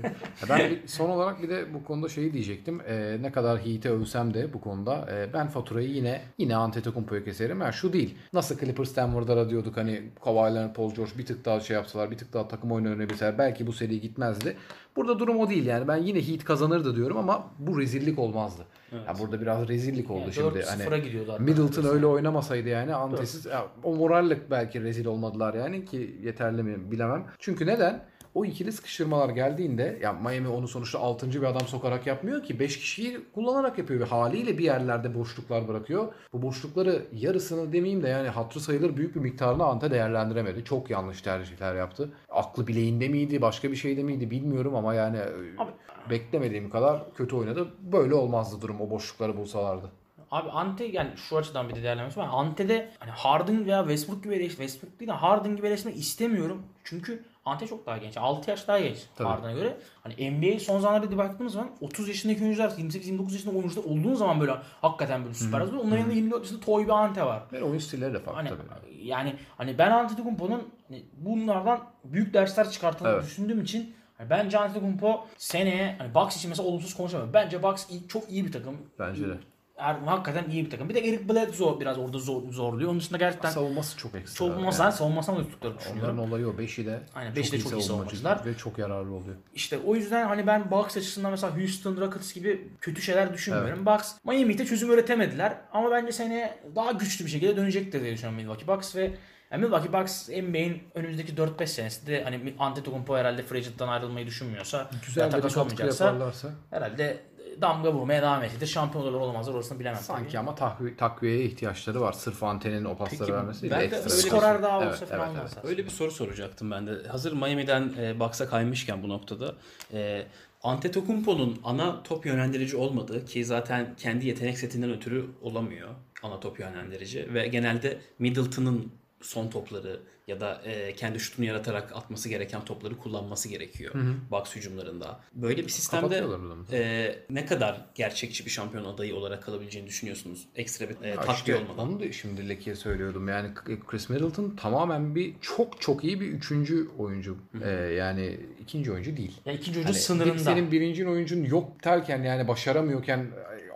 [0.48, 2.80] ben son olarak bir de bu konuda şeyi diyecektim.
[2.88, 7.60] Ee, ne kadar Heat'e övsem de bu konuda e, ben faturayı yine yine Antetokounmpo'ya keserim.
[7.60, 8.18] Yani şu değil.
[8.32, 12.18] Nasıl Clippers Denver'da diyorduk hani Kawhi Leonard, Paul George bir tık daha şey yapsalar, bir
[12.18, 14.56] tık daha takım oyunu oynayabilseler belki bu seri gitmezdi.
[14.96, 15.88] Burada durum o değil yani.
[15.88, 18.62] Ben yine Heat kazanırdı diyorum ama bu rezillik olmazdı.
[18.92, 20.58] Ya burada biraz rezillik oldu Yani şimdi.
[20.58, 21.36] 4-0'a Hani gidiyordu.
[21.40, 26.90] Middleton öyle oynamasaydı yani Antesiz ya, o morallik belki rezil olmadılar yani ki yeterli mi
[26.90, 27.24] bilemem.
[27.38, 28.04] Çünkü neden?
[28.34, 31.30] O ikili sıkıştırmalar geldiğinde ya Miami onu sonuçta 6.
[31.30, 36.12] bir adam sokarak yapmıyor ki 5 kişiyi kullanarak yapıyor ve haliyle bir yerlerde boşluklar bırakıyor.
[36.32, 40.64] Bu boşlukları yarısını demeyeyim de yani hatırı sayılır büyük bir miktarını Ante değerlendiremedi.
[40.64, 42.10] Çok yanlış tercihler yaptı.
[42.30, 45.18] Aklı bileğinde miydi, başka bir şeyde miydi bilmiyorum ama yani
[45.58, 45.70] Abi-
[46.10, 47.68] beklemediğim kadar kötü oynadı.
[47.92, 49.90] Böyle olmazdı durum o boşlukları bulsalardı.
[50.30, 52.28] Abi Ante yani şu açıdan bir de değerlendirmesi var.
[52.32, 56.62] Ante'de hani Harden veya Westbrook gibi eleş Westbrook değil de Harden gibi eleştirmek istemiyorum.
[56.84, 58.16] Çünkü Ante çok daha genç.
[58.16, 58.98] 6 yaş daha genç.
[59.18, 59.76] Harden'a göre.
[60.02, 64.40] Hani NBA son zamanlarda bir baktığımız zaman 30 yaşındaki oyuncular 28-29 yaşındaki oyuncular olduğun zaman
[64.40, 65.74] böyle hakikaten böyle süper hazır.
[65.76, 67.42] Onların yanında 24 yaşında toy bir Ante var.
[67.52, 69.04] Ve oyun stilleri de farklı Hani tabii.
[69.06, 73.22] yani hani ben Antetokounmpo'nun hani bunlardan büyük dersler çıkarttığını Evet.
[73.24, 77.34] düşündüğüm için hani bence Antetokounmpo seneye hani Bucks için mesela olumsuz konuşamıyorum.
[77.34, 78.76] Bence Bucks iyi- çok iyi bir takım.
[78.98, 79.34] Bence de.
[79.82, 80.88] Hakikaten iyi bir takım.
[80.88, 82.90] Bir de Eric Bledsoe biraz orada zor, zorluyor.
[82.90, 84.34] Onun dışında gerçekten Savunması çok ekstra.
[84.46, 86.18] savunmasından savunmasından da tuttuklarını Onların düşünüyorum.
[86.32, 86.58] olayı o.
[86.58, 88.46] Beşi de Aynen, beşi de çok iyi savunmacı savunmacılar.
[88.46, 89.36] ve çok yararlı oluyor.
[89.54, 93.86] İşte o yüzden hani ben Bucks açısından mesela Houston Rockets gibi kötü şeyler düşünmüyorum.
[93.86, 98.66] Bucks Miami'de çözüm üretemediler ama bence seneye daha güçlü bir şekilde dönecektir diye düşünüyorum Milwaukee
[98.68, 99.14] Bucks ve
[99.50, 105.26] yani Milwaukee Bucks NBA'in önümüzdeki 4-5 senesinde hani Antetokounmpo herhalde free agent'tan ayrılmayı düşünmüyorsa Güzel
[105.26, 107.20] bir takas olmayacaksa yaparlarsa herhalde
[107.60, 108.66] damga vurmaya devam edecektir.
[108.66, 110.00] Şampiyon olurlar olmazlar orasını bilemem.
[110.02, 110.38] sanki tabii.
[110.38, 112.12] ama takvi- takviyeye ihtiyaçları var.
[112.12, 113.98] Sırf antenin o pasları vermesi ben de ekstra.
[114.00, 115.56] öyle bir skorer daha olsa Evet, falan evet.
[115.64, 117.08] Öyle bir soru soracaktım ben de.
[117.08, 119.54] Hazır Miami'den e, Bucks'a kaymışken bu noktada.
[119.92, 120.26] E,
[120.62, 125.88] Antetokounmpo'nun ana top yönlendirici olmadığı ki zaten kendi yetenek setinden ötürü olamıyor
[126.22, 128.92] ana top yönlendirici ve genelde Middleton'ın
[129.22, 133.94] son topları ya da e, kendi şutunu yaratarak atması gereken topları kullanması gerekiyor
[134.30, 135.20] Bucks hücumlarında.
[135.34, 136.24] Böyle bir sistemde
[136.72, 140.48] e, ne kadar gerçekçi bir şampiyon adayı olarak kalabileceğini düşünüyorsunuz?
[140.56, 141.88] Ekstra bir e, takviye işte olmadan.
[141.88, 143.28] Onu da şimdi Leki'ye söylüyordum.
[143.28, 143.48] Yani
[143.86, 147.36] Chris Middleton tamamen bir çok çok iyi bir üçüncü oyuncu.
[147.64, 149.40] Ee, yani ikinci oyuncu değil.
[149.46, 150.38] Ya ikinci oyuncu Hani sınırında.
[150.38, 153.26] Senin birinci oyuncun yok derken yani başaramıyorken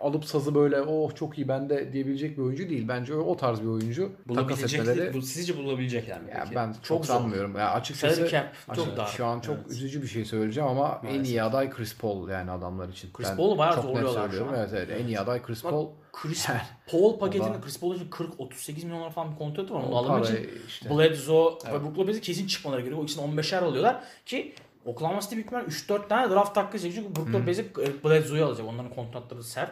[0.01, 2.87] alıp sazı böyle oh çok iyi bende diyebilecek bir oyuncu değil.
[2.87, 4.11] Bence o, o tarz bir oyuncu.
[4.27, 6.55] Bulabilecekler, etmeleri bu, sizce bulabilecekler mi ya peki?
[6.55, 7.55] ben çok, Çok sanmıyorum.
[7.55, 8.45] Ya açıkçası cap
[8.75, 9.05] çok açık- dar.
[9.05, 9.71] şu an çok Evet.
[9.71, 11.27] üzücü bir şey söyleyeceğim ama en Maalesef.
[11.27, 13.09] iyi aday Chris Paul yani adamlar için.
[13.13, 14.53] Chris Ben Paul'u bayağı çok zorluyorlar şu an.
[14.57, 15.87] Evet, evet en iyi aday Chris Bak, Paul.
[16.13, 17.61] Chris Yani Paul paketinde Allah.
[17.61, 19.83] Chris Paul için 40-38 milyon falan bir kontratı var.
[19.83, 20.89] Onu almak için işte.
[20.89, 23.01] Bledsoe ve Brook Lopez'i kesin çıkmaları gerekiyor.
[23.01, 24.53] O ikisini 15'er alıyorlar ki
[24.87, 26.79] Oklahoma City büyük ihtimalle 3-4 tane draft hakkı.
[26.79, 28.67] Çünkü Brook Lopez'i Bledsoe'yu alacak.
[28.67, 29.71] Onların kontratları sert.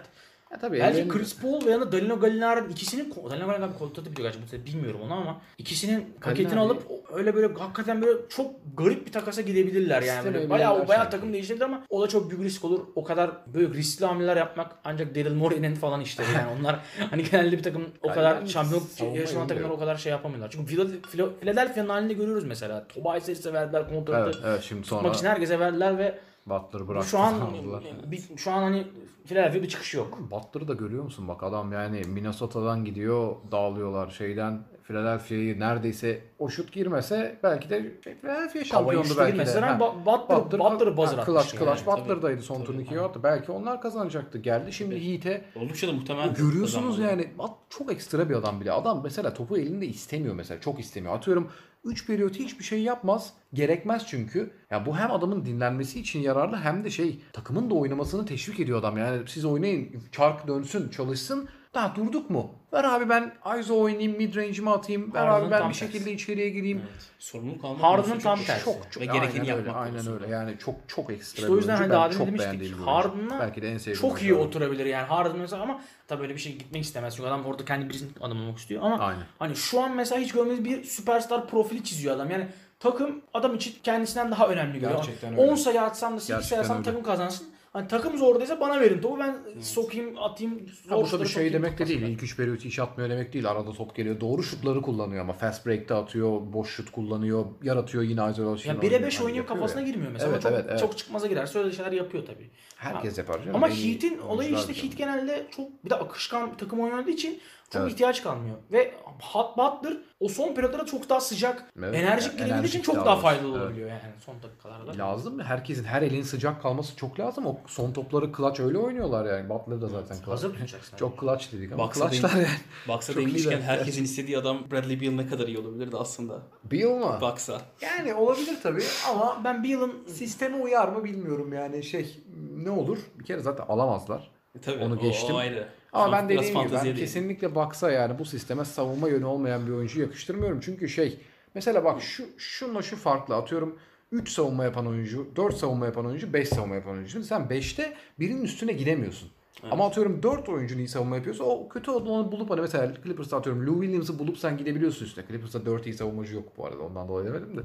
[0.56, 4.30] Ya tabii Bence ellerinde- Chris Paul ve yanında Danilo Gallinari'nin ikisinin Danilo Gallinari kontratı biliyor
[4.30, 6.84] gerçi bu sene bilmiyorum onu ama ikisinin paketini alıp
[7.14, 10.06] öyle böyle hakikaten böyle çok garip bir takasa gidebilirler yani.
[10.08, 11.12] Böyle İstemeyebilirler bayağı bayağı sanki.
[11.18, 12.80] takım değiştirebilir ama o da çok büyük risk olur.
[12.95, 16.80] O kadar böyle riskli hamleler yapmak ancak Daryl Morey'nin falan işleri yani onlar
[17.10, 20.51] hani genelde bir takım o Yani kadar savunma yaşanan takımlar o kadar şey yapamıyorlar.
[20.51, 22.88] Çünkü Phila- Phila- Philadelphia'nın halinde görüyoruz mesela.
[22.88, 24.24] Tobias Harris'e verdiler kontratı.
[24.26, 27.10] Evet, evet şimdi sonra Tutmak için herkese verdiler ve Butler'ı bıraktı.
[27.10, 27.84] şu an aldılar.
[28.06, 28.88] bir, şu an hani
[29.26, 30.20] Philadelphia bir çıkışı yok.
[30.32, 31.28] Butler'ı da görüyor musun?
[31.28, 34.60] Bak adam yani Minnesota'dan gidiyor dağılıyorlar şeyden.
[34.84, 39.60] Philadelphia'yı neredeyse o şut girmese belki de şey, Philadelphia şampiyondu üçte belki de.
[39.60, 39.78] Ha.
[39.82, 42.02] Ba- Butler- Butler'ı buzzer atmıştı Clutch, Clutch yani.
[42.02, 42.66] Butler'daydı son Tabii.
[42.66, 43.20] turnukeyi attı.
[43.24, 44.38] Belki onlar kazanacaktı.
[44.38, 46.34] Geldi şimdi Heat'e Oldukça da muhtemel.
[46.34, 47.28] Görüyorsunuz yani
[47.70, 48.72] çok ekstra bir adam bile.
[48.72, 50.62] Adam mesela topu elinde istemiyor mesela.
[50.62, 51.16] Çok istemiyor.
[51.16, 51.52] Atıyorum
[51.86, 53.34] 3 periyot hiçbir şey yapmaz.
[53.54, 54.52] Gerekmez çünkü.
[54.72, 58.80] Ya bu hem adamın dinlenmesi için yararlı hem de şey takımın da oynamasını teşvik ediyor
[58.80, 58.98] adam.
[58.98, 61.50] Yani siz oynayın, çark dönsün, çalışsın.
[61.76, 62.52] Daha durduk mu?
[62.74, 65.14] Ver abi ben ISO oynayayım, mid range'imi atayım.
[65.14, 65.92] Ver Harden'ın abi ben tam bir tersi.
[65.94, 66.82] şekilde içeriye gireyim.
[66.92, 67.04] Evet.
[67.20, 68.66] Sorumluluk almak Harden'ın konusu tam çok- tersi.
[68.66, 70.24] Çok çok Ve gerekeni aynen öyle, yapmak aynen konusunda.
[70.24, 70.34] öyle.
[70.36, 71.84] Yani çok çok ekstra İşte o yüzden oyuncu.
[71.84, 72.88] hani Ben daha çok demin beğendiğim demiştik.
[72.88, 73.10] bir oyuncu.
[73.10, 74.48] Harden'la Belki de en sevdiğim Çok iyi oyuncu.
[74.50, 77.16] oturabilir yani Harden mesela ama tabii böyle bir şey gitmek istemez.
[77.16, 79.24] Çünkü adam orada kendi birisinin adam olmak istiyor ama Aynen.
[79.40, 82.32] hani şu an mesela hiç görmediğimiz bir süperstar profili çiziyor adam.
[82.32, 82.48] Yani
[82.80, 84.92] takım adam için kendisinden daha önemli görüyor.
[85.06, 85.52] Gerçekten öyle.
[85.52, 86.86] 10 sayı atsam da 8 sayı Gerçekten atsam öyle.
[86.86, 87.48] takım kazansın.
[87.76, 90.66] Hani takım zordaysa bana verin topu ben sokayım atayım.
[90.90, 92.02] Ha, bu tabii şey demek de değil.
[92.02, 93.50] İlk 3 periyot hiç atmıyor demek değil.
[93.50, 94.20] Arada top geliyor.
[94.20, 98.76] Doğru şutları kullanıyor ama fast break'te atıyor, boş şut kullanıyor, yaratıyor yine isolation.
[98.76, 100.32] Ya 1'e 5 oynuyor, kafasına girmiyor mesela.
[100.32, 100.80] Evet, çok, evet, evet.
[100.80, 102.50] çok çıkmaza girerse öyle şeyler yapıyor tabii.
[102.76, 103.56] Herkes yapar canım.
[103.56, 104.84] Ama Heat'in olayı işte.
[104.84, 107.91] Heat genelde çok bir de akışkan bir takım oynadığı için çok Evet.
[107.91, 108.55] ihtiyaç kalmıyor.
[108.72, 113.05] Ve Hot Butler o son periyotlara çok daha sıcak, Evet, enerjik yani girebildiği için çok
[113.05, 113.61] daha faydalı Evet.
[113.61, 114.97] olabiliyor yani son dakikalarda.
[114.97, 115.43] Lazım mı?
[115.43, 117.45] Herkesin her elin sıcak kalması çok lazım.
[117.45, 119.49] O son topları clutch öyle oynuyorlar yani.
[119.49, 120.28] Butler da zaten clutch.
[120.28, 120.97] Hazır tutacaksın.
[120.97, 122.47] Çok clutch dedik ama Bucks'a clutchlar değil.
[122.88, 123.16] yani.
[123.16, 123.61] Değinmişken iyiler.
[123.61, 126.41] herkesin istediği adam Bradley Beal ne kadar iyi olabilirdi aslında.
[126.63, 127.18] Beal mı?
[127.22, 127.61] Bucks'a.
[127.82, 132.24] Yani olabilir tabii ama Ben bir yılın sisteme uyar mı bilmiyorum yani şey
[132.63, 132.97] ne olur?
[133.20, 134.32] Bir kere zaten alamazlar.
[134.55, 135.36] E, tabii, Onu o- geçtim.
[135.36, 135.68] O, ayrı.
[135.96, 136.96] Ama ben dediğim gibi ben değil.
[136.98, 140.60] kesinlikle baksa yani bu sisteme savunma yönü olmayan bir oyuncuyu yakıştırmıyorum.
[140.60, 141.20] Çünkü şey
[141.56, 143.80] mesela bak şu şunla şu farklı atıyorum
[144.12, 147.12] 3 savunma yapan oyuncu, 4 savunma yapan oyuncu, 5 savunma yapan oyuncu.
[147.12, 149.30] Şimdi sen 5'te birinin üstüne gidemiyorsun.
[149.72, 153.68] Ama atıyorum 4 oyuncun iyi savunma yapıyorsa o kötü olduğunu bulup hani mesela Clippers'ta atıyorum
[153.68, 155.26] Lou Williams'ı bulup sen gidebiliyorsun üstüne.
[155.28, 157.62] Clippers'ta 4 iyi savunmacı yok bu arada ondan dolayı demedim de.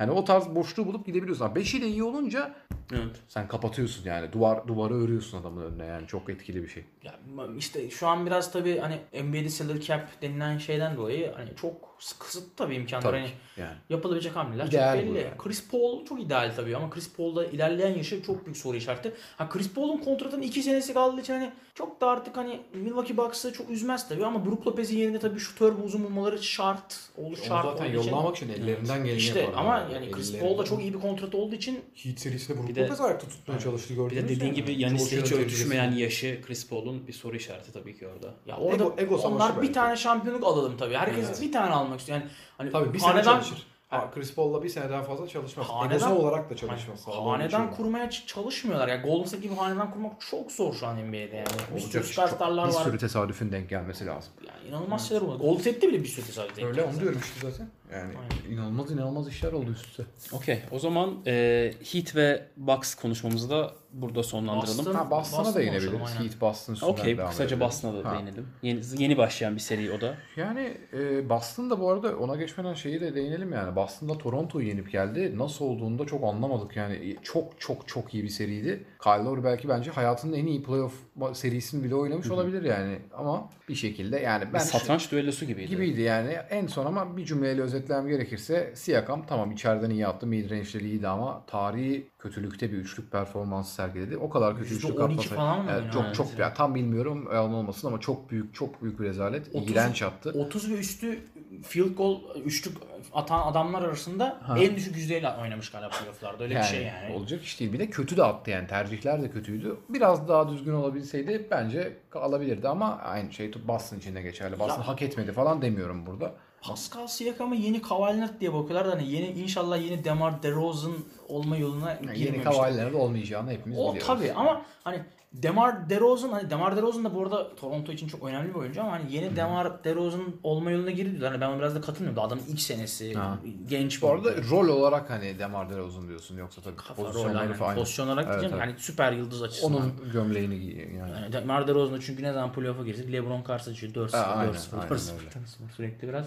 [0.00, 1.44] Yani o tarz boşluğu bulup gidebiliyorsun.
[1.46, 2.54] 5'i de iyi olunca
[2.92, 3.16] Evet.
[3.28, 4.32] sen kapatıyorsun yani.
[4.32, 6.06] Duvar duvarı örüyorsun adamın önüne yani.
[6.06, 6.84] Çok etkili bir şey.
[7.02, 7.14] Ya
[7.58, 12.54] işte şu an biraz tabii hani NBA'de salary cap denilen şeyden dolayı hani çok kısıtlı
[12.56, 13.02] tabii imkanlar.
[13.02, 13.76] Tabii Hani yani.
[13.90, 15.18] yapılabilecek hamleler İdeal çok belli.
[15.18, 15.30] yani.
[15.38, 19.12] Chris Paul çok ideal tabii ama Chris Paul'da ilerleyen yaşı çok büyük soru işareti.
[19.36, 23.52] Ha Chris Paul'un kontratının 2 senesi kaldığı için hani çok da artık hani Milwaukee Bucks'ı
[23.52, 27.00] çok üzmez tabii ama Brook Lopez'in yerine tabii şutör bu uzun bulmaları şart.
[27.16, 28.46] Olur şart olduğu için.
[28.46, 32.18] için ellerinden geleni İşte ama yani Chris Paul'da çok iyi bir kontratı olduğu için Heat
[32.18, 35.32] serisinde Brook Bir de- Lopez ayakta tutmaya çalıştı Bir gördünüz de dediğin gibi Yani hiç
[35.32, 38.34] örtüşmeyen yaşı Chris Paul'un bir soru işareti tabii ki orada.
[38.46, 39.72] ya orada Ego- ego onlar bir belki.
[39.72, 40.94] tane şampiyonluk alalım tabii.
[40.96, 41.42] Herkes Evet.
[41.42, 42.18] bir tane almak istiyor.
[42.18, 43.66] Yani hani Tabii bir sene hanedan- çalışır.
[43.88, 45.66] Ha, Chris Paul'la bir seneden fazla çalışmaz.
[45.66, 47.06] Hanedan- Egosal olarak da Hani çalışmaz.
[47.06, 48.88] Bir hanedan kurmaya çalışmıyorlar.
[48.88, 51.48] Yani Golden State gibi hanedan kurmak çok zor şu an NBA'de yani.
[51.76, 52.84] Bir sürü süperstarlar bir var.
[52.84, 54.32] sürü tesadüfün denk gelmesi lazım.
[54.48, 55.38] Yani inanılmaz şeyler oldu.
[55.38, 57.68] Golden State'de bile bir sürü tesadüf denk Öyle onu diyorum işte zaten.
[57.92, 58.12] Yani
[58.54, 60.02] inanılmaz inanılmaz işler oldu üst üste.
[60.32, 60.62] Okey.
[60.70, 64.78] O zaman e, Heat ve Bucks konuşmamızı da burada sonlandıralım.
[64.78, 65.86] Boston- Ha Boston'a Boston da inebiliriz.
[65.90, 66.30] konuşalım, aynen.
[66.30, 67.18] Heat Boston üstünden Okey.
[67.18, 67.60] devam Kısaca.
[67.60, 68.14] Boston'a da Ha.
[68.18, 68.48] değinelim.
[68.62, 70.14] Yeni, yeni başlayan bir seri o da.
[70.36, 73.76] Yani e, Boston da bu arada ona geçmeden şeyi de değinelim yani.
[73.76, 75.38] Boston'da Toronto'yu yenip geldi.
[75.38, 77.16] Nasıl olduğunu da çok anlamadık yani.
[77.22, 78.84] Çok çok çok iyi bir seriydi.
[79.02, 80.94] Kyle Lowry belki bence hayatının en iyi playoff
[81.32, 82.98] serisini bile oynamış olabilir yani.
[83.14, 85.68] Ama bir şekilde yani ben Bir satranç düellosu gibiydi.
[85.68, 86.32] gibiydi yani.
[86.50, 90.26] En son ama bir cümleyle özetlemem gerekirse Siakam tamam içeriden iyi attı.
[90.26, 94.16] Midrange'leri iyiydi ama tarihi kötülükte bir üçlük performansı sergiledi.
[94.16, 95.34] O kadar kötü üçlük %12 atmasa.
[95.34, 96.14] falan mı Evet, çok yani?
[96.14, 99.48] çok ya tam bilmiyorum yalan olmasın ama çok büyük çok büyük bir rezalet.
[99.54, 100.30] 30 İğrenç attı.
[100.30, 101.18] 30 ve üstü
[101.62, 102.76] field goal üçlük
[103.12, 106.44] atan adamlar arasında en düşük yüzdeyle oynamış galiba playoff'larda.
[106.44, 107.14] Öyle bir şey yani.
[107.14, 107.72] Olacak iş değil.
[107.72, 108.66] Bir de kötü de attı yani.
[108.66, 109.76] Tercihler de kötüydü.
[109.88, 114.58] Biraz daha düzgün olabilseydi bence alabilirdi ama aynı şey Boston için de geçerli.
[114.58, 116.34] Boston Ya- hak etmedi falan demiyorum burada.
[116.62, 120.92] Pascal Siakam'a yeni Kawhi Leonard diye bakıyorlar da hani yeni inşallah yeni DeMar DeRozan
[121.28, 122.50] olma yoluna Yani yeni girmemiştir.
[122.52, 124.06] Kavali'lerde olmayacağını hepimiz O biliyoruz.
[124.06, 125.02] tabii ama hani
[125.32, 128.92] DeMar DeRozan hani DeMar DeRozan da bu arada Toronto için çok önemli bir oyuncu ama
[128.92, 131.26] hani yeni DeMar DeRozan olma yoluna girdi.
[131.26, 132.22] Hani ben ona biraz da katılmıyorum.
[132.22, 133.38] Adamın ilk senesi Ha.
[133.68, 134.50] genç Bu arada oyuncu.
[134.50, 137.54] rol olarak hani Demar DeRozan diyorsun yoksa tabii Kafa rol pozisyonları aynen.
[137.54, 137.74] falan.
[137.74, 138.62] Pozisyon olarak Evet, diyeceğim.
[138.62, 138.70] evet.
[138.74, 139.76] Yani süper yıldız açısından.
[139.82, 141.10] Onun gömleğini giyiyor yani.
[141.10, 144.76] Yani DeMar DeRozan'da çünkü ne zaman playoff'a girsek LeBron karşı açıyor 4-0, Ha, aynen, 4-0,
[144.76, 145.72] aynen 4-0 öyle.
[145.76, 146.26] sürekli biraz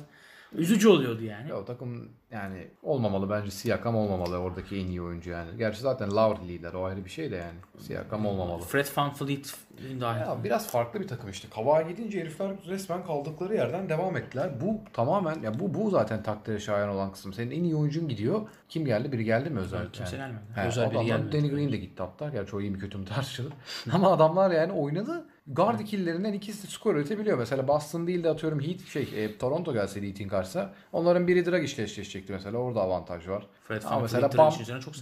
[0.55, 1.49] üzücü oluyordu yani.
[1.49, 5.49] Ya o takım yani olmamalı bence Siakam olmamalı oradaki en iyi oyuncu yani.
[5.57, 7.59] Gerçi zaten Lowry lider o ayrı bir şey de yani.
[7.77, 8.61] Siakam olmamalı.
[8.63, 9.55] Fred VanVleet
[10.01, 10.21] dahil.
[10.21, 11.47] Ya biraz farklı bir takım işte.
[11.55, 14.61] Kavağa gidince herifler resmen kaldıkları yerden devam ettiler.
[14.61, 17.33] Bu tamamen ya bu bu zaten takdire şayan olan kısım.
[17.33, 18.41] Senin en iyi oyuncun gidiyor.
[18.69, 19.11] Kim geldi?
[19.11, 19.91] Biri geldi mi özel?
[19.91, 20.41] Kimse gelmedi.
[20.55, 21.37] He, Özel biri gelmedi.
[21.37, 22.29] Danny Green de gitti hatta.
[22.29, 23.53] Gerçi o iyi mi kötü mü tartışılır.
[23.91, 25.25] Ama adamlar yani oynadı.
[25.47, 27.37] Guard ikililerinden ikisi skor üretebiliyor.
[27.37, 30.69] Mesela Boston değil de atıyorum Heat şey e, Toronto gelse Heat'in karşısına.
[30.91, 32.57] Onların biri Dragic ile eşleşecekti mesela.
[32.57, 33.47] Orada avantaj var.
[33.63, 34.53] Fred Ama mesela Bam,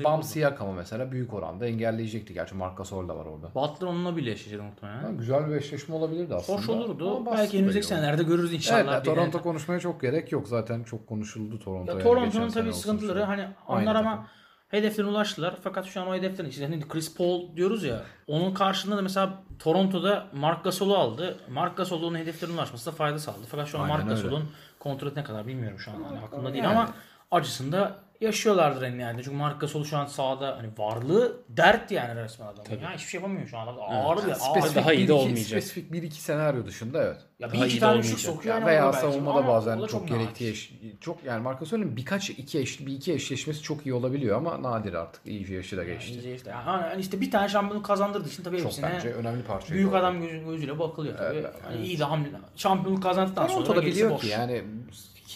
[0.03, 0.23] Bam.
[0.23, 2.33] Siakam'ı mesela büyük oranda engelleyecekti.
[2.33, 3.55] Gerçi Marc Gasol da var orada.
[3.55, 5.03] Butler onunla bile eşleşir muhtemelen.
[5.03, 6.59] Ha, güzel bir eşleşme olabilirdi aslında.
[6.59, 7.25] Hoş olurdu.
[7.25, 8.93] Belki önümüzdeki senelerde görürüz inşallah.
[8.93, 9.09] Evet, de.
[9.15, 10.47] Toronto konuşmaya çok gerek yok.
[10.47, 11.91] Zaten çok konuşuldu Toronto.
[11.91, 14.27] Ya yani Toronto'nun tabii sıkıntıları hani onlar ama.
[14.71, 15.55] Hedeflerine ulaştılar.
[15.63, 18.01] Fakat şu an o hedeflerin içinde hani Chris Paul diyoruz ya.
[18.27, 21.37] Onun karşılığında da mesela Toronto'da Mark Gasol'u aldı.
[21.49, 23.41] Mark Gasol onun hedeflerine ulaşmasına fayda sağladı.
[23.49, 24.09] Fakat şu an Aynen Mark.
[24.09, 24.49] Gasol'un
[24.79, 25.95] kontratı ne kadar bilmiyorum şu an.
[26.03, 26.77] Hani aklımda değil yani.
[26.77, 26.93] ama
[27.31, 29.23] acısında yaşıyorlardır en yani.
[29.23, 32.81] Çünkü Mark Gasol şu an sahada hani varlığı dert yani resmen adamın.
[32.81, 33.67] Ya hiçbir şey yapamıyor şu an.
[33.67, 34.35] Adam ağır bir ağır.
[34.35, 35.45] Spesifik daha iyi bir de iki- olmayacak.
[35.47, 37.17] Spesifik bir iki senaryo dışında evet.
[37.39, 38.11] Ya Daha bir iyi iki tane olmayacak.
[38.19, 38.55] şut sokuyor.
[38.55, 40.13] Ya yani veya savunmada bazen çok nadir.
[40.15, 44.37] gerektiği eş, çok yani Marcus Gasol'ün birkaç iki eş, bir iki eşleşmesi çok iyi olabiliyor
[44.37, 45.21] ama nadir artık.
[45.25, 46.11] İyi bir yaşı da geçti.
[46.13, 49.73] İyice işte, yani işte bir tane şampiyonluk kazandırdığı için tabii Çok hepsine bence önemli parça.
[49.73, 51.37] büyük adam gözü, gözüyle bakılıyor tabii.
[51.37, 52.27] Evet, hani iyi de hamle.
[52.55, 54.21] Şampiyonluk kazandıktan sonra da gerisi biliyor boş.
[54.21, 54.61] ki yani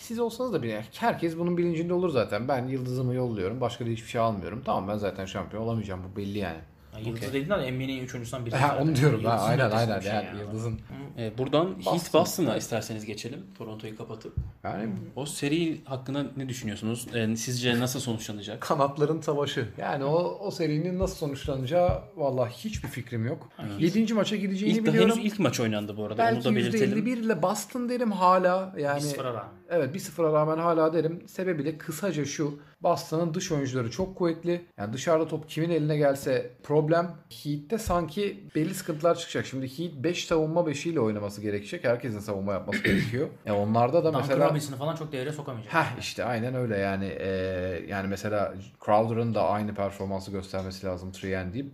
[0.05, 2.47] siz olsanız da bile herkes bunun bilincinde olur zaten.
[2.47, 3.61] Ben yıldızımı yolluyorum.
[3.61, 4.61] Başka da hiçbir şey almıyorum.
[4.65, 6.01] Tamam ben zaten şampiyon olamayacağım.
[6.11, 6.59] Bu belli yani.
[6.97, 8.55] Ya Yıldız dediğin de NBA'nin üçüncüsünden biri.
[8.55, 9.23] Ha, onu diyorum.
[9.25, 9.97] Ha, Yıldızın aynen aynen.
[9.99, 10.39] bir şey Yani, yani.
[10.39, 10.79] yıldızın.
[11.17, 12.21] E, buradan Heat Boston.
[12.21, 13.39] Boston'a isterseniz geçelim.
[13.57, 14.33] Toronto'yu kapatıp.
[14.63, 17.07] Yani O seri hakkında ne düşünüyorsunuz?
[17.15, 18.61] E, sizce nasıl sonuçlanacak?
[18.61, 19.67] kanatların savaşı.
[19.77, 23.49] Yani o o serinin nasıl sonuçlanacağı vallahi hiçbir fikrim yok.
[23.79, 24.13] 7.
[24.13, 25.11] maça gideceğini İlk, biliyorum.
[25.15, 26.17] henüz ilk maç oynandı bu arada.
[26.17, 27.05] Belki Onu da belirtelim.
[27.05, 28.73] %51 ile Boston derim hala.
[28.77, 29.49] Yani Bir sıfıra rağmen.
[29.69, 31.23] Evet 1-0'a rağmen hala derim.
[31.27, 32.59] Sebebi de kısaca şu.
[32.85, 34.65] Boston'ın dış oyuncuları çok kuvvetli.
[34.77, 37.11] Yani dışarıda top kimin eline gelse problem.
[37.43, 39.45] Heat'te sanki belli sıkıntılar çıkacak.
[39.45, 41.83] Şimdi Heat 5 savunma 5'iyle oynaması gerekecek.
[41.83, 43.27] Herkesin savunma yapması gerekiyor.
[43.45, 45.73] Yani onlarda da Duncan mesela Robinson'ı falan çok devreye sokamayacak.
[45.73, 48.53] Heh işte aynen öyle yani Ee, yani mesela
[48.85, 51.23] Crowder'ın da aynı performansı göstermesi lazım 3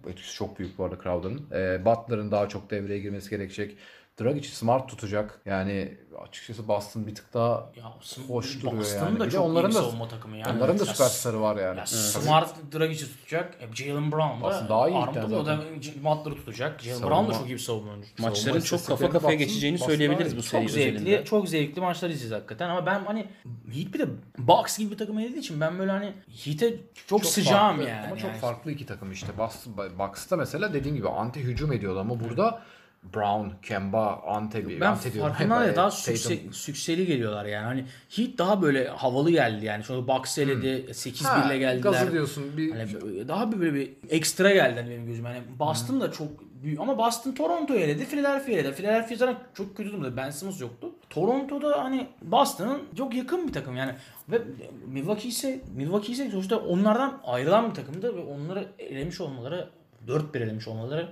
[0.09, 1.41] etkisi çok büyük bu arada Crowder'ın.
[1.51, 3.77] Ee, Butler'ın daha çok devreye girmesi gerekecek.
[4.23, 5.39] Dragic smart tutacak.
[5.45, 5.97] Yani
[6.27, 7.83] açıkçası Boston bir tık daha Ya,
[8.27, 9.19] hoş duruyor Boston'ın yani.
[9.19, 10.57] da Bir çok onların iyi bir da- savunma takımı yani.
[10.57, 11.77] onların da Ya, süperstarı var yani.
[11.79, 11.85] Ya.
[11.85, 13.57] Smart Dragic'i tutacak.
[13.61, 15.59] E, Jalen Brown da Aslında daha iyi armut ligden o da.
[16.03, 16.81] Butler'ı tutacak.
[16.81, 18.13] Jalen Savunma- Brown da çok iyi bir savunma oyuncusu.
[18.21, 21.25] Maçların çok kafa kafaya baksın, geçeceğini Boston söyleyebiliriz bu seri Çok zevkli, özelinde.
[21.25, 23.27] çok zevkli maçlar izleyeceğiz hakikaten ama ben hani
[23.73, 24.05] Heat bir de
[24.37, 26.13] Bucks gibi bir takım dediği için ben böyle hani
[26.45, 26.75] Heat'e
[27.07, 28.07] çok, sıcağım farklı, yani.
[28.07, 29.37] Ama çok Yani farklı iki takım işte.
[29.37, 32.61] Boston, Bucks'ta mesela dediğin gibi anti hücum ediyordu ama burada
[33.03, 35.31] Brown, Kemba, Ante bir Ben Ante diyorum.
[35.31, 37.65] farkından ya daha sükse, sükseli geliyorlar yani.
[37.65, 39.83] Hani Heat daha böyle havalı geldi yani.
[39.83, 41.91] Sonra Bucks eledi, 8-1 ile geldiler.
[41.91, 42.57] Gazı diyorsun.
[42.57, 42.87] Bir, Hani
[43.27, 45.29] daha böyle bir ekstra geldi hani benim gözüme.
[45.29, 46.27] Hani Boston da çok
[46.63, 48.71] büyük ama Boston Toronto'yu eledi, Philadelphia eledi.
[48.75, 50.17] Philadelphia zaten çok kötü durumda.
[50.17, 50.89] Ben Simmons yoktu.
[51.09, 53.91] Toronto'da hani Boston'ın çok yakın bir takım yani.
[54.29, 54.41] Ve
[54.87, 59.69] Milwaukee ise Milwaukee ise sonuçta onlardan ayrılan bir takımdı ve onları elemiş olmaları
[60.07, 61.09] 4-1 elemiş olmaları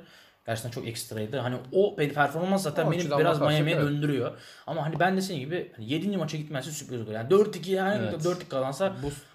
[0.49, 1.37] gerçekten çok ekstraydı.
[1.37, 3.85] Hani o performans zaten O beni biraz Miami'ye evet.
[3.85, 4.37] döndürüyor.
[4.67, 6.17] Ama hani ben de senin gibi hani 7.
[6.17, 7.11] maça gitmezse sürpriz olur.
[7.11, 8.25] Yani 4-2 yani Evet.
[8.25, 8.93] 4-2 kazansa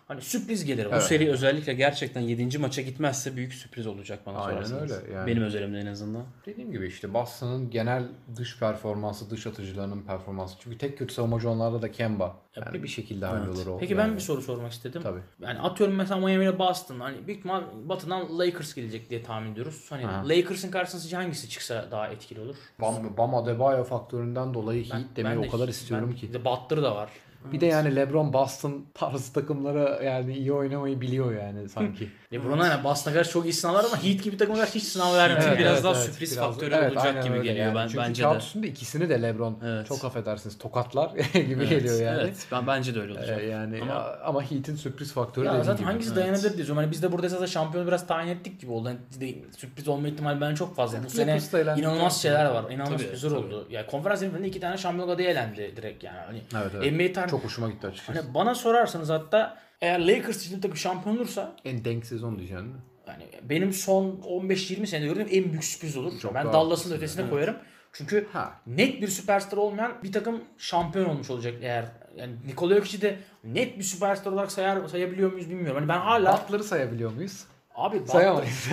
[0.08, 0.88] hani sürpriz gelir.
[0.96, 2.58] Bu seri özellikle gerçekten 7.
[2.58, 4.92] maça gitmezse büyük sürpriz olacak bana Aynen sorarsanız.
[5.02, 5.26] öyle yani.
[5.26, 6.24] Benim özelimde en azından.
[6.46, 8.04] Dediğim gibi işte Boston'ın genel
[8.36, 10.56] dış performansı, dış atıcılarının performansı.
[10.60, 12.36] Çünkü tek kötü savunmacı onlarda da Kemba.
[12.56, 13.78] Yani bir şekilde hallolur o.
[13.78, 14.02] Peki yani.
[14.08, 15.02] ben bir soru sormak istedim.
[15.02, 15.20] Tabii.
[15.42, 17.00] Yani atıyorum mesela Miami ile Boston.
[17.00, 19.86] Hani büyük ihtimal batıdan Lakers gelecek diye tahmin ediyoruz.
[19.90, 20.28] Hani Aha.
[20.28, 22.56] Lakers'ın karşısına sizce hangisi çıksa daha etkili olur?
[22.80, 26.32] Bam, Bam Adebayo faktöründen dolayı Heat demeyi de- o kadar istiyorum ben- ki.
[26.34, 27.10] De Butler da var.
[27.52, 32.08] Bir de yani LeBron Boston tarzı takımlara yani iyi oynamayı biliyor yani sanki.
[32.32, 35.42] LeBron'a yani Boston'a karşı çok iyi sınavlar ama Heat gibi takımlara karşı hiç sınav vermiyor.
[35.48, 35.84] Evet, biraz Yani.
[35.84, 37.74] daha sürpriz faktörü olacak aynen gibi geliyor yani.
[37.74, 38.38] ben- Çünkü bence kağıt de.
[38.38, 39.86] üstünde ikisini de LeBron Evet.
[39.88, 42.20] çok affedersiniz tokatlar gibi geliyor yani.
[42.22, 43.40] Evet, ben bence de öyle olacak.
[43.42, 45.86] Ee, yani Ama- ama, ama Heat'in sürpriz faktörü Ya dediğim zaten gibi.
[45.92, 46.76] hangisi dayanabilir diyoruz.
[46.76, 48.90] Hani biz de burada esasında şampiyonu biraz tayin ettik gibi oldu.
[49.20, 50.98] De- sürpriz olma ihtimali bence çok fazla.
[51.04, 51.38] Bu sene
[51.76, 52.12] inanılmaz yani.
[52.22, 52.70] şeyler var.
[52.70, 53.34] İnanılmaz Tabii, tabii.
[53.34, 53.66] oldu.
[53.70, 56.18] Yani konferans semifinalinde iki tane şampiyon adayı elendi direkt yani.
[56.26, 56.92] Hani Evet, evet.
[56.92, 57.30] NBA tarih...
[57.30, 58.18] Çok hoşuma gitti açıkçası.
[58.20, 62.74] Hani bana sorarsanız hatta eğer Lakers için takım şampiyon olursa En denk sezon diyeceksin mi?
[63.08, 66.12] yani benim son 15-20 senede gördüğüm en büyük sürpriz olur.
[66.20, 67.56] Çok ben Dallas'ın ötesine koyarım.
[67.92, 68.60] Çünkü Ha.
[68.66, 71.84] net bir süperstar olmayan bir takım şampiyon olmuş olacak eğer.
[72.16, 75.76] Yani Nikola Jokic'i de net bir süperstar olarak sayar, sayabiliyor muyuz bilmiyorum.
[75.76, 77.44] Hani ben hala Butler'ı sayabiliyor muyuz?
[77.74, 78.68] Abi Butler- Sayamayız.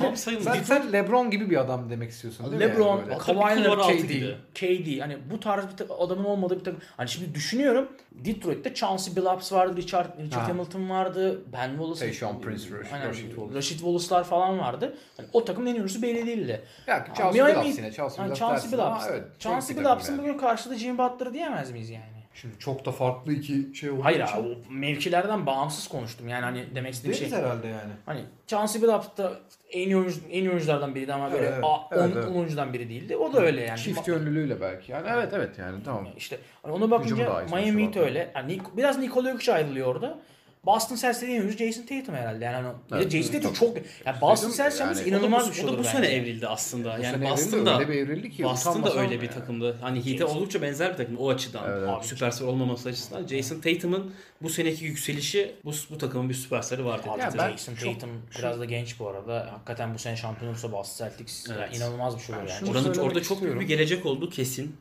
[0.00, 0.42] Tam sayılır.
[0.42, 2.60] sen, sen LeBron gibi bir adam demek istiyorsun değil mi?
[2.60, 3.18] LeBron, böyle?
[3.18, 4.10] Kawhi Butler Leonard, KD.
[4.54, 5.00] KD.
[5.00, 6.80] Hani bu tarz bir adamın olmadığı bir takım.
[6.96, 7.88] Hani şimdi düşünüyorum.
[8.12, 10.48] Detroit'te Chauncey Billups vardı, Richard, Richard Ha.
[10.48, 12.00] Hamilton vardı, Ben Wallace.
[12.00, 13.54] Tayshaun Prince, Rashid- Aynen, Rashid Wallace.
[13.58, 14.96] Rashid Wallace'lar falan vardı.
[15.16, 16.62] Hani o takımın en iyisi belli değildi.
[16.86, 17.92] Ya Chauncey Billups yine.
[17.92, 18.24] Chauncey
[18.72, 19.06] Billups
[19.38, 22.15] Chauncey ama Billups'ın bugün karşıda Jimmy Butler'ı diyemez miyiz yani?
[22.40, 24.36] Şimdi çok da farklı iki şey olduğu Hayır için.
[24.36, 26.28] abi, o mevkilerden bağımsız konuştum.
[26.28, 27.38] Yani hani demek istediğim şey.
[27.38, 27.92] herhalde yani.
[28.06, 29.32] Hani Chauncey Billups da
[29.70, 31.58] en iyi, oyuncu, en iyi oyunculardan biriydi ama böyle Evet.
[31.64, 32.28] A- Evet, on- evet.
[32.28, 33.16] on oyuncudan biri değildi.
[33.16, 33.78] O da öyle yani.
[33.78, 34.92] Çift yönlülüğüyle belki.
[34.92, 36.08] Yani evet evet yani tamam.
[36.16, 38.32] İşte hani ona Hücumu bakınca daha iyi sonuçta Miami Heat öyle.
[38.34, 40.18] Yani Nik- biraz Nikola Jokic ayrılıyor orada.
[40.66, 42.44] Boston Celtics'in en oyuncusu Jason Tatum herhalde.
[42.44, 45.64] Yani hani Evet, Jason evet, Tatum çok- çok yani Boston Celtics yani- inanılmaz bir şey
[45.64, 45.88] o da bu bence.
[45.88, 46.98] sene evrildi aslında.
[46.98, 49.26] Bu Yani sene Boston evrildi, da öyle bir evrildi ki Boston da utanmasam öyle bir
[49.26, 49.34] yani.
[49.34, 49.76] takımdı.
[49.80, 51.70] Hani Heat'e oldukça benzer bir takım o açıdan.
[51.70, 51.88] Evet.
[51.88, 53.26] Abi, Süperstar olmaması açısından.
[53.26, 54.12] Jason Tatum'ın
[54.42, 57.08] bu seneki yükselişi bu, bu takımın bir süperstarı var dedi.
[57.20, 59.48] Ya ben Jason çok- Tatum biraz da genç bu arada.
[59.52, 61.76] Hakikaten bu sene şampiyon olursa Boston Celtics yani Evet.
[61.76, 62.58] inanılmaz bir şey olur yani.
[62.58, 64.76] şunu Oranın, orada çok büyük bir gelecek olduğu kesin.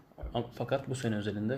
[0.57, 1.57] Fakat bu sene özelinde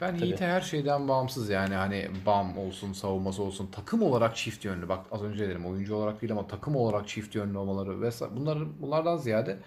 [0.00, 0.36] Ben Tabii.
[0.36, 4.88] Her şeyden bağımsız yani hani BAM olsun, savunması olsun, takım olarak çift yönlü.
[4.88, 8.36] Bak az önce dedim oyuncu olarak değil ama takım olarak çift yönlü olmaları vesaire.
[8.36, 9.58] Bunların bunlardan ziyade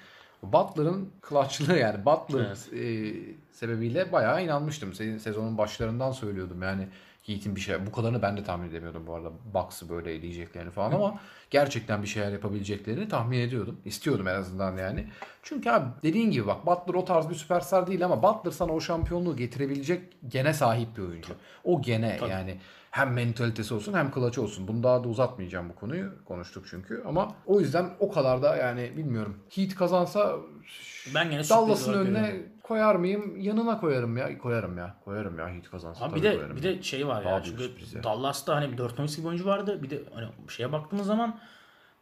[0.44, 3.14] Butler'ın clutchlığı yani Butler e,
[3.52, 4.94] sebebiyle bayağı inanmıştım.
[4.94, 6.88] Senin sezonun başlarından söylüyordum yani
[7.30, 9.32] Heat'in bir şey bu kadarını ben de tahmin edemiyordum bu arada.
[9.54, 11.20] Bucks'ı böyle eleyeceklerini falan ama
[11.50, 13.82] gerçekten bir şeyler yapabileceklerini tahmin ediyordum.
[13.86, 15.08] İstiyordum en azından yani.
[15.44, 18.80] Çünkü abi dediğin gibi bak Butler o tarz bir süperstar değil ama Butler sana o
[18.80, 21.34] şampiyonluğu getirebilecek gene sahip bir oyuncu.
[21.64, 22.58] O gene yani
[22.92, 24.68] hem mentalitesi olsun hem kılaçı olsun.
[24.68, 26.12] Bunu daha da uzatmayacağım bu konuyu.
[26.26, 27.04] Konuştuk çünkü.
[27.08, 29.40] Ama o yüzden o kadar da yani bilmiyorum.
[29.56, 30.36] Heat kazansa
[31.16, 32.50] Ben gene Dallas'ın önüne görüyorum.
[32.70, 33.38] Koyar mıyım?
[33.41, 34.38] Yanına koyarım ya.
[34.38, 34.95] Koyarım ya.
[35.05, 36.05] Koyarım ya Heat kazansa.
[36.05, 37.43] Abi tabii bir de koyarım bir de şey var Daha ya.
[37.43, 38.03] büyük Çünkü ya.
[38.03, 39.84] Dallas'ta hani 4 gibi oyuncu vardı.
[39.84, 41.39] Bir de hani şeye baktığımız zaman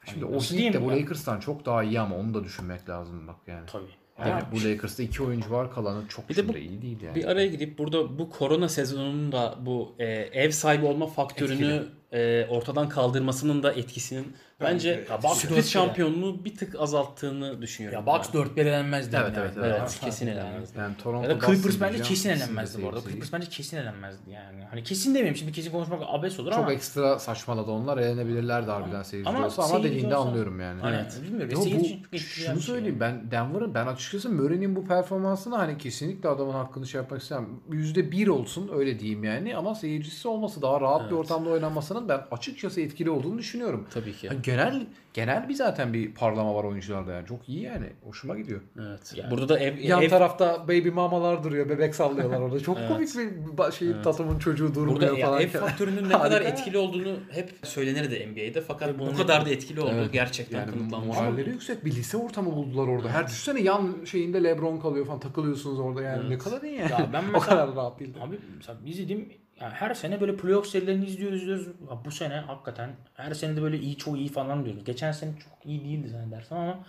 [0.05, 1.01] Şimdi hani o nasıl Heat de diyeyim bu ya?
[1.01, 3.65] Lakers'tan çok daha iyi ama onu da düşünmek lazım bak yani.
[3.65, 3.83] Tabii.
[4.19, 7.01] Yani Ya bu Lakers'ta iki oyuncu var kalanı çok Bir de şimdi bu- iyi değil
[7.01, 7.15] yani.
[7.15, 12.47] bir araya gidip burada bu korona sezonunun da bu e, ev sahibi olma faktörünü e,
[12.49, 17.99] ortadan kaldırmasının da etkisinin bence Ya Bucks sürpriz şampiyonluğu bir tık azalttığını düşünüyorum.
[18.07, 19.17] Ya Bucks 4 1 elenmezdi.
[19.21, 19.75] Evet, evet, evet.
[19.79, 20.69] Evet, kesin elenmez.
[20.77, 23.01] Yani Ya Toronto da Clippers bence kesin elenmezdi bu arada.
[23.01, 24.63] Clippers bence kesin elenmezdi yani.
[24.69, 26.73] Hani kesin demeyeyim şimdi kesin konuşmak abes olur Çok ama.
[26.73, 27.97] ekstra saçmaladı onlar.
[27.97, 30.81] Eğlenebilirlerdi harbiden seyirci ama olsa ama dediğinde olsa- anlıyorum yani.
[30.81, 31.19] Hani Evet.
[31.23, 31.49] bilmiyorum.
[31.53, 32.55] Yo, bu, çok şunu şey.
[32.55, 37.49] söyleyeyim ben Denver'ın ben açıkçası Murray'nin bu performansını hani kesinlikle adamın hakkını şey yapmak istemem.
[37.71, 41.49] %1 olsun öyle diyeyim yani ama seyircisi olması daha rahat bir ortamda
[41.97, 43.87] oynanmasının ben açıkçası etkili olduğunu düşünüyorum.
[43.93, 44.27] Tabii ki.
[44.27, 47.27] Yani genel genel bir zaten bir parlama var oyuncularda yani.
[47.27, 47.85] Çok iyi yani.
[48.03, 48.61] Hoşuma gidiyor.
[48.79, 49.13] Evet.
[49.15, 51.69] Yani- Burada da ev, Yan ev tarafta baby mamalar duruyor.
[51.69, 52.59] Bebek sallıyorlar orada.
[52.59, 55.41] Çok komik bir şey tatımın çocuğu Burada durmuyor ya falan.
[55.41, 59.91] ev faktörünün ne kadar etkili olduğunu hep söylenirdi NBA'de fakat bu kadar da etkili olduğu
[59.91, 60.13] Evet.
[60.13, 61.17] gerçekten Yani kanıtlanmış.
[61.17, 61.85] moralleri yüksek.
[61.85, 63.09] Bir lise ortamı buldular orada.
[63.09, 66.29] Her düşünsene yan şeyinde Lebron kalıyor falan takılıyorsunuz orada yani.
[66.29, 66.91] Ne kadar iyi yani.
[66.91, 68.13] Ya ben o mesela- kadar rahat değil.
[68.21, 69.29] Abi mesela izlediğim
[69.61, 71.67] yani her sene böyle playoff serilerini izliyoruz izliyoruz.
[71.67, 74.83] Ya bu sene hakikaten her sene de böyle iyi çok iyi falan diyoruz.
[74.83, 76.79] Geçen sene çok iyi değildi zannedersem ama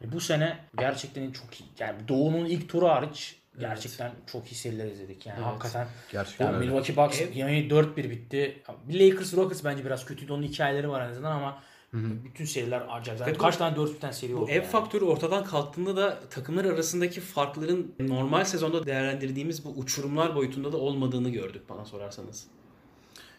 [0.00, 1.66] hani bu sene gerçekten çok iyi.
[1.78, 5.26] Yani Doğu'nun ilk turu hariç gerçekten çok iyi seriler izledik.
[5.26, 6.66] Yani hakikaten Gerçekten yani öyle.
[6.66, 8.62] Milwaukee Bucks yani 4-1 bitti.
[8.84, 10.32] Bir Lakers Rockets bence biraz kötüydü.
[10.32, 11.62] Onun hikayeleri var en azından ama
[11.92, 13.20] bütün seriler acayip.
[13.20, 14.42] Yani kaç tane 4 biten seri oldu.
[14.46, 14.66] Bu ev yani.
[14.66, 21.30] faktörü ortadan kalktığında da takımlar arasındaki farkların normal sezonda değerlendirdiğimiz bu uçurumlar boyutunda da olmadığını
[21.30, 22.46] gördük bana sorarsanız.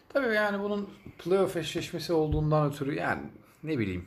[0.08, 0.88] Tabii yani bunun
[1.18, 3.22] playoff eşleşmesi olduğundan ötürü yani
[3.62, 4.06] ne bileyim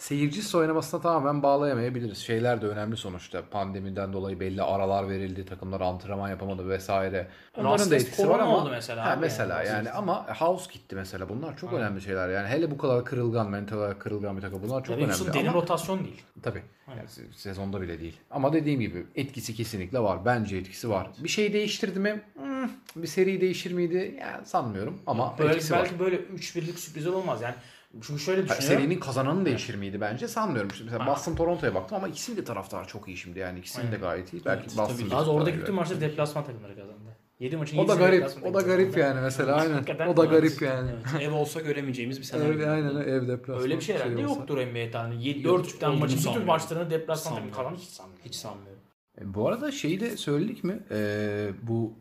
[0.00, 2.18] seyircisiz oynamasına tamamen bağlayamayabiliriz.
[2.18, 3.42] Şeyler de önemli sonuçta.
[3.50, 5.44] Pandemiden dolayı belli aralar verildi.
[5.46, 7.28] Takımlar antrenman yapamadı vesaire.
[7.56, 9.68] Onların da etkisi var ama oldu mesela Ha, mesela yani.
[9.68, 11.28] yani, ama House gitti mesela.
[11.28, 12.28] Bunlar çok önemli şeyler.
[12.28, 14.62] Yani hele bu kadar kırılgan, mental olarak kırılgan bir takım.
[14.62, 15.32] Bunlar çok Yani önemli.
[15.34, 16.22] derin Ama, rotasyon değil.
[16.42, 16.62] tabii.
[16.88, 18.16] Yani se- sezonda bile değil.
[18.30, 20.24] Ama dediğim gibi etkisi kesinlikle var.
[20.24, 21.10] Bence etkisi var.
[21.18, 22.20] Bir şey değiştirdi mi?
[22.36, 24.18] Hmm, bir seri değişir miydi?
[24.20, 24.98] Yani sanmıyorum.
[25.06, 25.78] Ama Böyle, etkisi var.
[25.82, 27.54] belki böyle 3-1'lik sürpriz olmaz yani.
[28.02, 28.68] Çünkü şöyle düşünüyorum.
[28.68, 30.28] serinin kazananı değişir miydi bence?
[30.28, 30.70] Sanmıyorum.
[30.70, 33.58] Şimdi mesela Boston Toronto'ya baktım ama ikisinin de taraftarı çok iyi şimdi yani.
[33.58, 34.44] ikisinin de gayet iyi.
[34.44, 35.06] Belki Boston Tabii.
[35.10, 37.16] bir Az oradaki bütün maçları deplasman takımları kazandı.
[37.40, 38.46] 7 maçın O da 7'sini garip.
[38.46, 39.82] O da garip yani mesela aynen.
[40.08, 40.30] O da evet.
[40.30, 40.90] garip yani.
[41.12, 42.52] Evet, ev olsa göremeyeceğimiz bir senaryo.
[42.52, 43.62] Ev, aynen ev deplasman.
[43.62, 44.40] Öyle bir şey herhalde olsa.
[44.40, 45.28] yoktur NBA tarihinde.
[45.28, 48.24] 7 Yok, 4 tane maçın bütün maçlarını deplasman takımı kazandı hiç sanmıyorum.
[48.24, 48.79] Hiç sanmıyorum.
[49.20, 50.80] E, Bu arada şeyi de söyledik mi?
[50.90, 51.92] Ee, bu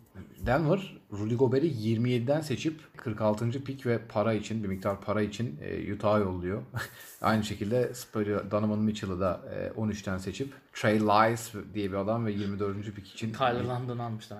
[0.46, 3.52] Denver Rudy Gobert'i 27'den seçip 46.
[3.64, 6.62] pik ve para için bir miktar para için e, Utah'a yolluyor.
[7.22, 12.32] Aynı şekilde Spurrier, Donovan Mitchell'ı da e, 13'ten seçip Trey Lyles diye bir adam ve
[12.32, 12.96] 24.
[12.96, 14.38] pik için Tyler London'u almışlar.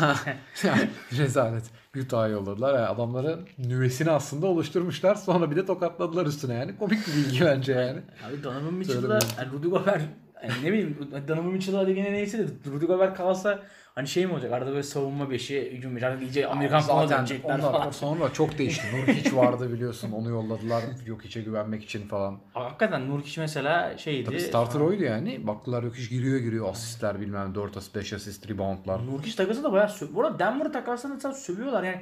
[0.64, 1.64] yani rezalet.
[1.96, 2.74] Utah'a yolladılar.
[2.74, 5.14] Yani adamların nüvesini aslında oluşturmuşlar.
[5.14, 6.78] Sonra bir de tokatladılar üstüne yani.
[6.78, 8.00] Komik bir bilgi bence yani.
[8.28, 9.28] Abi Donovan Söylemedim.
[9.38, 10.02] yani Rudy Gobert
[10.42, 13.62] yani ne bileyim Donovan Mitchell'a dediğine neyse de Rudy Gobert kalsa
[13.94, 17.58] hani şey mi olacak arada böyle savunma beşi hücum beşi artık iyice Amerikan falan dönecekler
[17.58, 17.90] onlar falan.
[17.90, 18.86] sonra çok değişti.
[18.96, 20.12] Nur hiç vardı biliyorsun.
[20.12, 20.82] Onu yolladılar.
[21.06, 22.38] Yok içe güvenmek için falan.
[22.54, 24.24] Hakikaten Nurkic mesela şeydi.
[24.24, 25.46] Tabii starter oydu yani.
[25.46, 26.68] Baktılar yok hiç giriyor giriyor.
[26.70, 29.06] Asistler bilmem 4 asist 5 asist reboundlar.
[29.06, 32.00] Nurkic takası da bayağı sö- Bu arada Denver'ı takasını mesela sövüyorlar yani.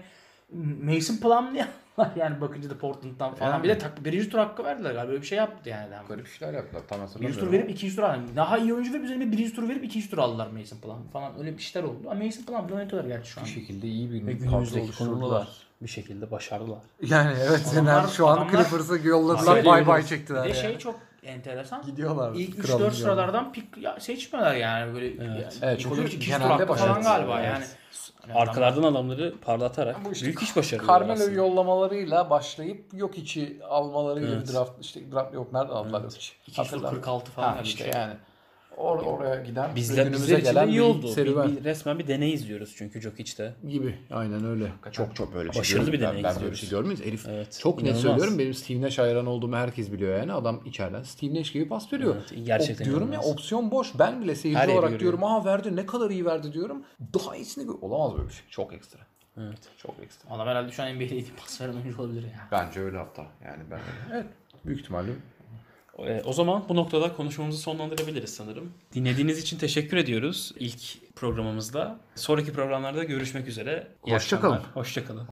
[0.83, 1.67] Mason Plumlee
[1.99, 3.51] var yani bakınca da Portland'dan falan.
[3.51, 3.63] Yani.
[3.63, 5.09] Bir de tak, birinci tur hakkı verdiler galiba.
[5.11, 5.89] Böyle bir şey yaptı yani.
[6.09, 6.83] Garip işler yaptılar.
[6.89, 7.47] Tam Birinci hatırlamıyorum.
[7.47, 8.37] tur verip ikinci tur aldılar.
[8.37, 11.39] Daha iyi oyuncu verip üzerine birinci tur verip ikinci tur aldılar Mason Plum falan.
[11.39, 11.99] Öyle bir şeyler oldu.
[12.11, 13.47] Ama Mason Plum oynatıyorlar gerçi şu an.
[13.47, 15.49] bir şekilde iyi bir kadro oluşturdular.
[15.83, 16.79] bir şekilde başardılar.
[17.03, 19.47] Yani evet Adamlar- şu an adamlar- Clippers'ı yolladılar.
[19.55, 20.57] Hayır, Bay bay Bir çektiler de yani.
[20.59, 21.83] şey çok enteresan.
[21.87, 22.35] Gidiyorlar.
[22.35, 22.91] İlk kralın 3-4 yanına.
[22.91, 25.07] sıralardan pik ya, seçmiyorlar yani böyle.
[25.07, 25.19] Evet.
[25.21, 27.01] Yani, Evet, çünkü genelde başarılı.
[27.03, 27.47] galiba Evet.
[27.47, 27.65] yani.
[28.35, 31.37] Arkalardan adamları parlatarak Bu işte büyük iş başarıyorlar Carmelo'yu aslında.
[31.39, 34.49] yollamalarıyla başlayıp yok içi almalarıyla Evet.
[34.49, 36.33] bir draft işte draft yok nerede aldılar yok içi.
[36.47, 36.99] İkinci tur Hatırlamıyorum.
[37.03, 37.53] 46 falan.
[37.53, 37.93] Ha işte şey.
[38.01, 38.15] yani.
[38.79, 41.03] Or oraya giden Bizler, günümüze de iyi bir oldu.
[41.03, 43.55] Bir, serüven bir- resmen bir deney izliyoruz çünkü Jokic'te.
[43.69, 43.99] gibi.
[44.11, 44.73] Aynen öyle.
[44.93, 46.99] Çok çok böyle bir şey Başarılı bir Ben- deney Ben böyle bir izliyoruz.
[46.99, 47.07] şey.
[47.07, 48.03] Herif Evet, çok net inanılmaz.
[48.03, 48.39] söylüyorum.
[48.39, 50.33] Benim Steve Nash hayran olduğumu herkes biliyor yani.
[50.33, 52.15] Adam içeriden Steve Nash gibi pas veriyor.
[52.19, 53.33] Evet, gerçekten O- diyorum ya inanılmaz.
[53.33, 53.93] opsiyon boş.
[53.99, 55.25] Ben bile seyirci Her olarak diyorum.
[55.25, 56.83] Aa verdi ne kadar iyi verdi diyorum.
[57.15, 58.45] Daha iyisini olamaz böyle bir şey.
[58.51, 58.99] Çok ekstra.
[59.41, 59.59] Evet.
[59.79, 60.31] Çok ekstra.
[60.35, 62.49] Adam herhalde şu an NBA'de iyi pas veren oyuncu olabilir ya.
[62.53, 63.27] Bence öyle hatta.
[63.45, 63.81] Yani ben
[64.13, 64.27] Evet.
[64.67, 65.11] Büyük ihtimalle
[66.07, 68.73] E, o zaman bu noktada konuşmamızı sonlandırabiliriz sanırım.
[68.95, 71.99] Dinlediğiniz için teşekkür ediyoruz ilk programımızda.
[72.15, 73.87] Sonraki programlarda görüşmek üzere.
[74.07, 74.53] İyi Hoşça kalın.
[74.55, 74.77] akşamlar.
[74.77, 75.27] Hoşça kalın.